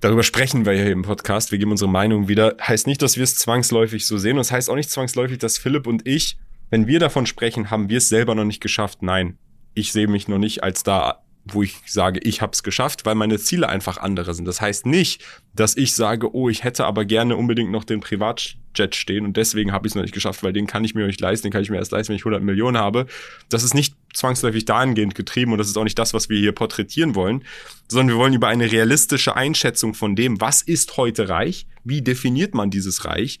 [0.00, 1.50] Darüber sprechen wir hier im Podcast.
[1.50, 2.54] Wir geben unsere Meinung wieder.
[2.60, 4.36] Heißt nicht, dass wir es zwangsläufig so sehen.
[4.36, 6.38] Und es heißt auch nicht zwangsläufig, dass Philipp und ich,
[6.70, 9.02] wenn wir davon sprechen, haben wir es selber noch nicht geschafft.
[9.02, 9.38] Nein.
[9.72, 13.14] Ich sehe mich noch nicht als da wo ich sage, ich habe es geschafft, weil
[13.14, 14.46] meine Ziele einfach andere sind.
[14.46, 15.24] Das heißt nicht,
[15.54, 19.72] dass ich sage, oh, ich hätte aber gerne unbedingt noch den Privatjet stehen und deswegen
[19.72, 21.62] habe ich es noch nicht geschafft, weil den kann ich mir nicht leisten, den kann
[21.62, 23.06] ich mir erst leisten, wenn ich 100 Millionen habe.
[23.48, 26.52] Das ist nicht zwangsläufig dahingehend getrieben und das ist auch nicht das, was wir hier
[26.52, 27.44] porträtieren wollen,
[27.88, 32.54] sondern wir wollen über eine realistische Einschätzung von dem, was ist heute reich, wie definiert
[32.54, 33.40] man dieses Reich,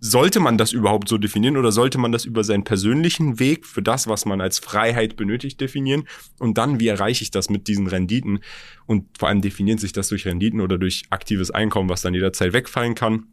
[0.00, 3.82] sollte man das überhaupt so definieren oder sollte man das über seinen persönlichen Weg für
[3.82, 6.04] das, was man als Freiheit benötigt, definieren?
[6.38, 8.40] Und dann, wie erreiche ich das mit diesen Renditen?
[8.86, 12.52] Und vor allem definiert sich das durch Renditen oder durch aktives Einkommen, was dann jederzeit
[12.52, 13.26] wegfallen kann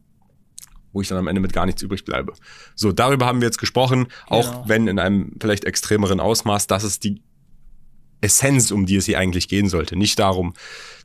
[0.91, 2.33] wo ich dann am Ende mit gar nichts übrig bleibe.
[2.73, 4.63] So, darüber haben wir jetzt gesprochen, auch genau.
[4.65, 7.21] wenn in einem vielleicht extremeren Ausmaß, das ist die
[8.21, 9.95] Essenz, um die es hier eigentlich gehen sollte.
[9.95, 10.55] Nicht darum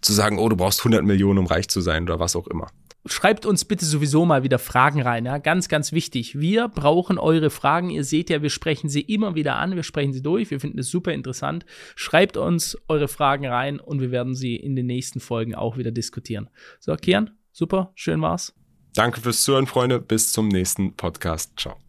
[0.01, 2.71] zu sagen, oh, du brauchst 100 Millionen, um reich zu sein oder was auch immer
[3.07, 5.25] schreibt uns bitte sowieso mal wieder Fragen rein.
[5.25, 5.39] Ja?
[5.39, 6.39] Ganz, ganz wichtig.
[6.39, 7.91] Wir brauchen eure Fragen.
[7.91, 9.77] Ihr seht ja, wir sprechen sie immer wieder an.
[9.77, 10.51] Wir sprechen sie durch.
[10.51, 11.65] Wir finden es super interessant.
[11.97, 15.91] Schreibt uns eure Fragen rein und wir werden sie in den nächsten Folgen auch wieder
[15.91, 16.49] diskutieren.
[16.81, 17.93] So, Kian, super.
[17.95, 18.55] Schön war's.
[18.95, 20.01] Danke fürs Zuhören, Freunde.
[20.01, 21.53] Bis zum nächsten Podcast.
[21.59, 21.84] Ciao.